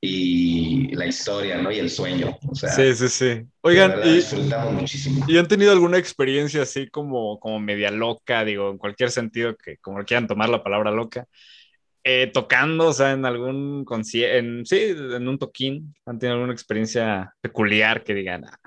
[0.00, 1.70] y la historia, ¿no?
[1.70, 2.36] Y el sueño.
[2.48, 3.46] O sea, sí, sí, sí.
[3.60, 5.24] Oigan, y, disfrutamos muchísimo.
[5.28, 9.76] ¿Y han tenido alguna experiencia así como, como media loca, digo, en cualquier sentido que
[9.76, 11.26] como quieran tomar la palabra loca?
[12.02, 17.32] Eh, tocando, o sea, en algún concierto, sí, en un toquín, ¿han tenido alguna experiencia
[17.40, 18.46] peculiar que digan?
[18.46, 18.58] Ah"?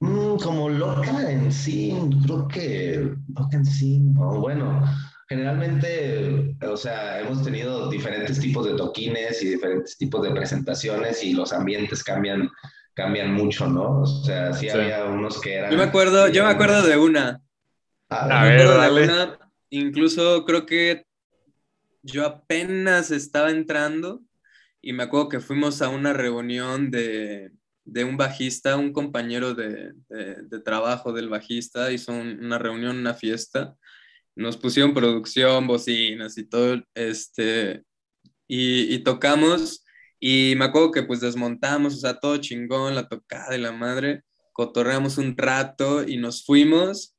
[0.00, 1.94] Mm, como loca en sí,
[2.24, 4.82] creo que loca en sí, bueno,
[5.30, 11.34] Generalmente, o sea, hemos tenido diferentes tipos de toquines y diferentes tipos de presentaciones y
[11.34, 12.50] los ambientes cambian,
[12.94, 14.00] cambian mucho, ¿no?
[14.00, 15.70] O sea, sí, había unos que eran...
[15.70, 17.40] Yo me acuerdo, yo me acuerdo de una.
[18.08, 19.04] A ver, dale.
[19.04, 19.38] Una,
[19.68, 21.06] incluso creo que
[22.02, 24.22] yo apenas estaba entrando
[24.82, 27.52] y me acuerdo que fuimos a una reunión de,
[27.90, 33.14] de un bajista, un compañero de, de, de, trabajo del bajista, hizo una reunión, una
[33.14, 33.74] fiesta,
[34.36, 37.82] nos pusieron producción, bocinas y todo, este,
[38.46, 39.84] y, tocamos,
[40.20, 44.22] y me acuerdo que pues desmontamos, o sea, todo chingón, la tocada de la madre,
[44.52, 47.16] cotorreamos un rato y nos fuimos,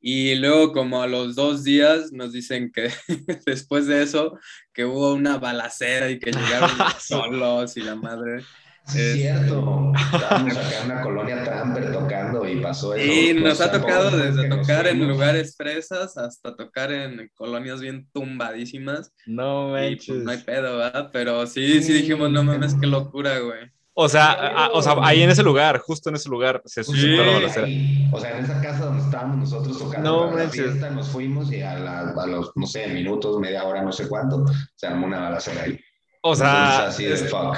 [0.00, 2.90] y luego como a los dos días nos dicen que
[3.46, 4.38] después de eso,
[4.72, 8.44] que hubo una balacera y que llegaron solos y la madre.
[8.86, 9.92] Es cierto.
[10.12, 13.12] Estábamos acá en una colonia Tramper tocando y pasó eso.
[13.12, 19.12] Y nos ha tocado desde tocar en lugares fresas hasta tocar en colonias bien tumbadísimas.
[19.26, 20.16] No pues, manches.
[20.24, 21.10] no hay pedo, ¿verdad?
[21.12, 23.70] Pero sí, sí dijimos, no mames, qué locura, güey.
[23.96, 27.34] O sea, o sea, ahí en ese lugar, justo en ese lugar, se suscitó la
[27.34, 27.68] balacera.
[28.12, 31.62] o sea, en esa casa donde estábamos nosotros tocando no, la fiesta, nos fuimos y
[31.62, 35.62] a, a, los, no sé, minutos, media hora, no sé cuánto, se armó una balacera
[35.62, 35.78] ahí.
[36.22, 37.56] O sea, así de fuck.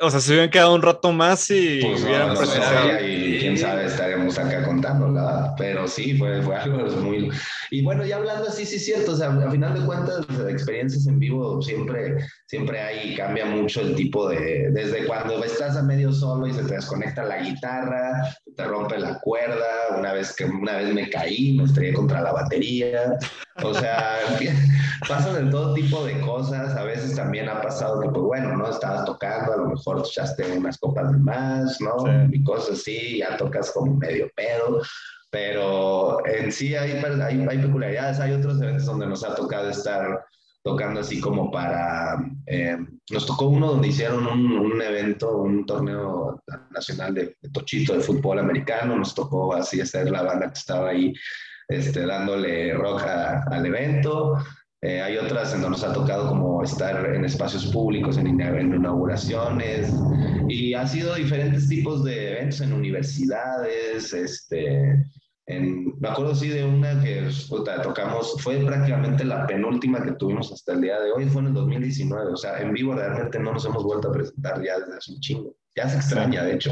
[0.00, 4.38] O sea, se hubieran quedado un rato más y pues hubieran no, Y sabe, estaremos
[4.38, 5.54] acá contándola.
[5.56, 7.30] Pero sí, fue, fue algo muy.
[7.70, 9.12] Y bueno, ya hablando así, sí es cierto.
[9.12, 13.94] O sea, a final de cuentas, experiencias en vivo siempre, siempre hay, cambia mucho el
[13.94, 14.70] tipo de.
[14.70, 19.18] Desde cuando estás a medio solo y se te desconecta la guitarra, te rompe la
[19.20, 19.64] cuerda.
[19.98, 23.18] Una vez que una vez me caí, me estrellé contra la batería.
[23.62, 24.18] O sea,
[25.08, 26.76] pasan de todo tipo de cosas.
[26.76, 28.68] A veces también ha pasado que, pues bueno, ¿no?
[28.68, 32.04] Estabas tocando, a lo mejor echaste unas copas de más, ¿no?
[32.30, 34.82] Y cosas así, ya tocas como medio pedo.
[35.30, 38.20] Pero en sí hay, hay, hay peculiaridades.
[38.20, 40.24] Hay otros eventos donde nos ha tocado estar
[40.66, 42.76] tocando así como para, eh,
[43.12, 46.42] nos tocó uno donde hicieron un, evento, un torneo
[46.72, 51.14] nacional de, tochito de fútbol americano, nos tocó así hacer la banda que estaba ahí
[51.68, 54.38] este, dándole rock al evento.
[54.86, 58.72] Eh, hay otras en donde nos ha tocado como estar en espacios públicos, en, en,
[58.72, 59.92] inauguraciones,
[60.48, 65.04] y ha sido diferentes tipos de eventos en universidades, este,
[65.46, 67.28] en, me acuerdo sí de una que
[67.82, 71.54] tocamos, fue prácticamente la penúltima que tuvimos hasta el día de hoy, fue en el
[71.54, 75.12] 2019, o sea, en vivo realmente no nos hemos vuelto a presentar ya desde hace
[75.14, 76.70] un chingo, ya se extraña de hecho.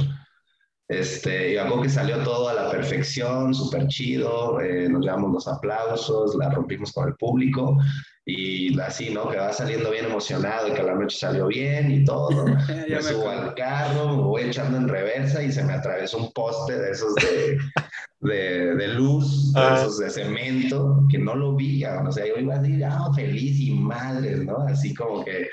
[0.88, 5.48] Este, y algo que salió todo a la perfección, súper chido, eh, nos llevamos los
[5.48, 7.78] aplausos, la rompimos con el público
[8.26, 9.30] y así, ¿no?
[9.30, 12.44] Que va saliendo bien emocionado y que la noche salió bien y todo.
[12.88, 16.78] me subo al carro, me voy echando en reversa y se me atravesó un poste
[16.78, 17.58] de esos de,
[18.24, 19.76] de, de luz, de ah.
[19.78, 23.60] esos de cemento, que no lo vi, o sea, yo iba a decir, ah, feliz
[23.60, 24.58] y madre, ¿no?
[24.66, 25.48] Así como que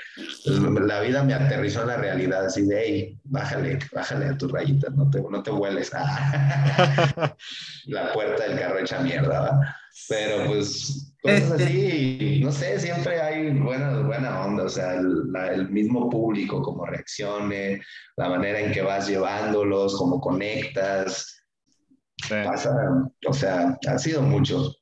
[0.46, 4.94] la vida me aterrizó en la realidad, así de, hey, bájale, bájale a tus rayitas,
[4.94, 5.92] no te, no te vueles.
[7.86, 9.76] la puerta del carro hecha mierda, ¿va?
[10.08, 15.68] Pero pues cosas así, no sé, siempre hay buena, buena onda, o sea, el, el,
[15.68, 17.82] mismo público, cómo reaccione,
[18.16, 21.41] la manera en que vas llevándolos, cómo conectas,
[22.28, 22.70] Pasa,
[23.26, 24.72] o sea, ha sido mucho.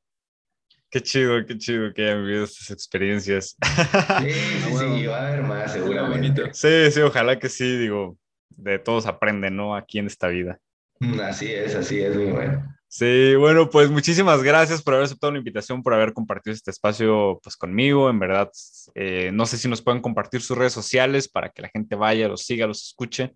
[0.90, 3.56] Qué chido, qué chido que hayan vivido estas experiencias.
[4.20, 6.52] Sí, sí, sí, va a haber más seguramente.
[6.52, 8.18] Sí, sí, ojalá que sí, digo,
[8.50, 9.74] de todos aprenden, ¿no?
[9.74, 10.58] Aquí en esta vida.
[10.98, 12.76] Mm, así es, así es, muy bueno.
[12.88, 17.38] Sí, bueno, pues muchísimas gracias por haber aceptado la invitación, por haber compartido este espacio
[17.40, 18.10] pues conmigo.
[18.10, 18.50] En verdad,
[18.96, 22.26] eh, no sé si nos pueden compartir sus redes sociales para que la gente vaya,
[22.26, 23.32] los siga, los escuche.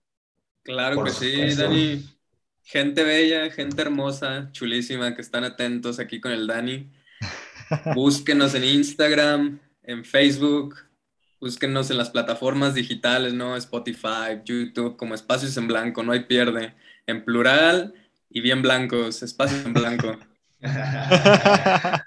[0.64, 2.05] Claro que sí, Dani.
[2.66, 6.90] Gente bella, gente hermosa, chulísima, que están atentos aquí con el Dani.
[7.94, 10.76] Búsquenos en Instagram, en Facebook,
[11.38, 13.54] búsquenos en las plataformas digitales, ¿no?
[13.56, 16.72] Spotify, YouTube, como espacios en blanco, no hay pierde.
[17.06, 17.92] En plural
[18.30, 20.16] y bien blancos, espacios en blanco.
[20.60, 22.02] Tal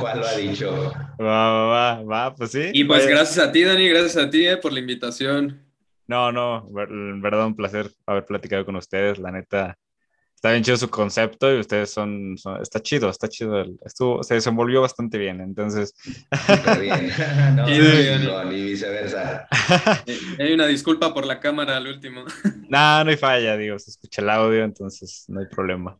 [0.00, 0.92] cual lo ha dicho.
[1.20, 2.70] Va, va, va, va, pues sí.
[2.72, 5.62] Y pues gracias a ti, Dani, gracias a ti eh, por la invitación.
[6.08, 9.78] No, no, en verdad un placer haber platicado con ustedes, la neta
[10.44, 14.82] está bien chido su concepto y ustedes son, está chido, está chido, estuvo, se desenvolvió
[14.82, 15.94] bastante bien, entonces.
[16.30, 17.10] Está bien,
[17.56, 17.80] no, sí,
[18.50, 19.48] ni viceversa.
[20.38, 22.26] Hay una disculpa por la cámara al último.
[22.68, 25.98] No, no hay falla, digo, se escucha el audio, entonces no hay problema.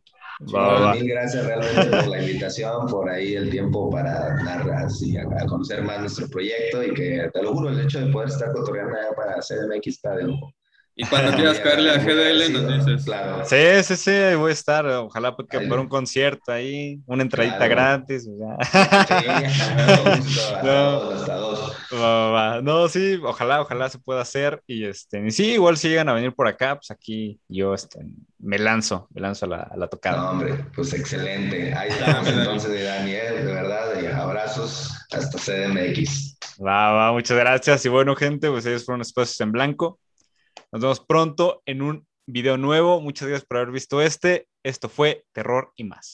[0.53, 5.25] Va, Mil gracias realmente por la invitación, por ahí el tiempo para dar así, a,
[5.47, 8.95] conocer más nuestro proyecto y que te lo juro, el hecho de poder estar cotorreando
[9.15, 10.53] para CDMX está de lujo.
[10.97, 13.03] Y cuando quieras caerle a GDL nos dices.
[13.03, 13.43] Claro.
[13.45, 14.85] Sí, sí, sí, ahí voy a estar.
[14.85, 18.23] Ojalá que por un concierto ahí, una entradita gratis.
[18.23, 18.29] Sí,
[21.91, 22.61] no.
[22.61, 24.61] no, sí, ojalá, ojalá se pueda hacer.
[24.67, 27.99] Y este, sí, igual si llegan a venir por acá, pues aquí yo este,
[28.39, 30.15] me lanzo, me lanzo a la, a la tocada.
[30.17, 31.73] No, hombre, pues excelente.
[31.73, 36.37] Ahí estamos entonces de Daniel, de verdad, de abrazos hasta CDMX.
[36.65, 37.85] Va, va, muchas gracias.
[37.85, 39.99] Y bueno, gente, pues ellos fueron espacios en blanco.
[40.71, 43.01] Nos vemos pronto en un video nuevo.
[43.01, 44.47] Muchas gracias por haber visto este.
[44.63, 46.13] Esto fue Terror y más.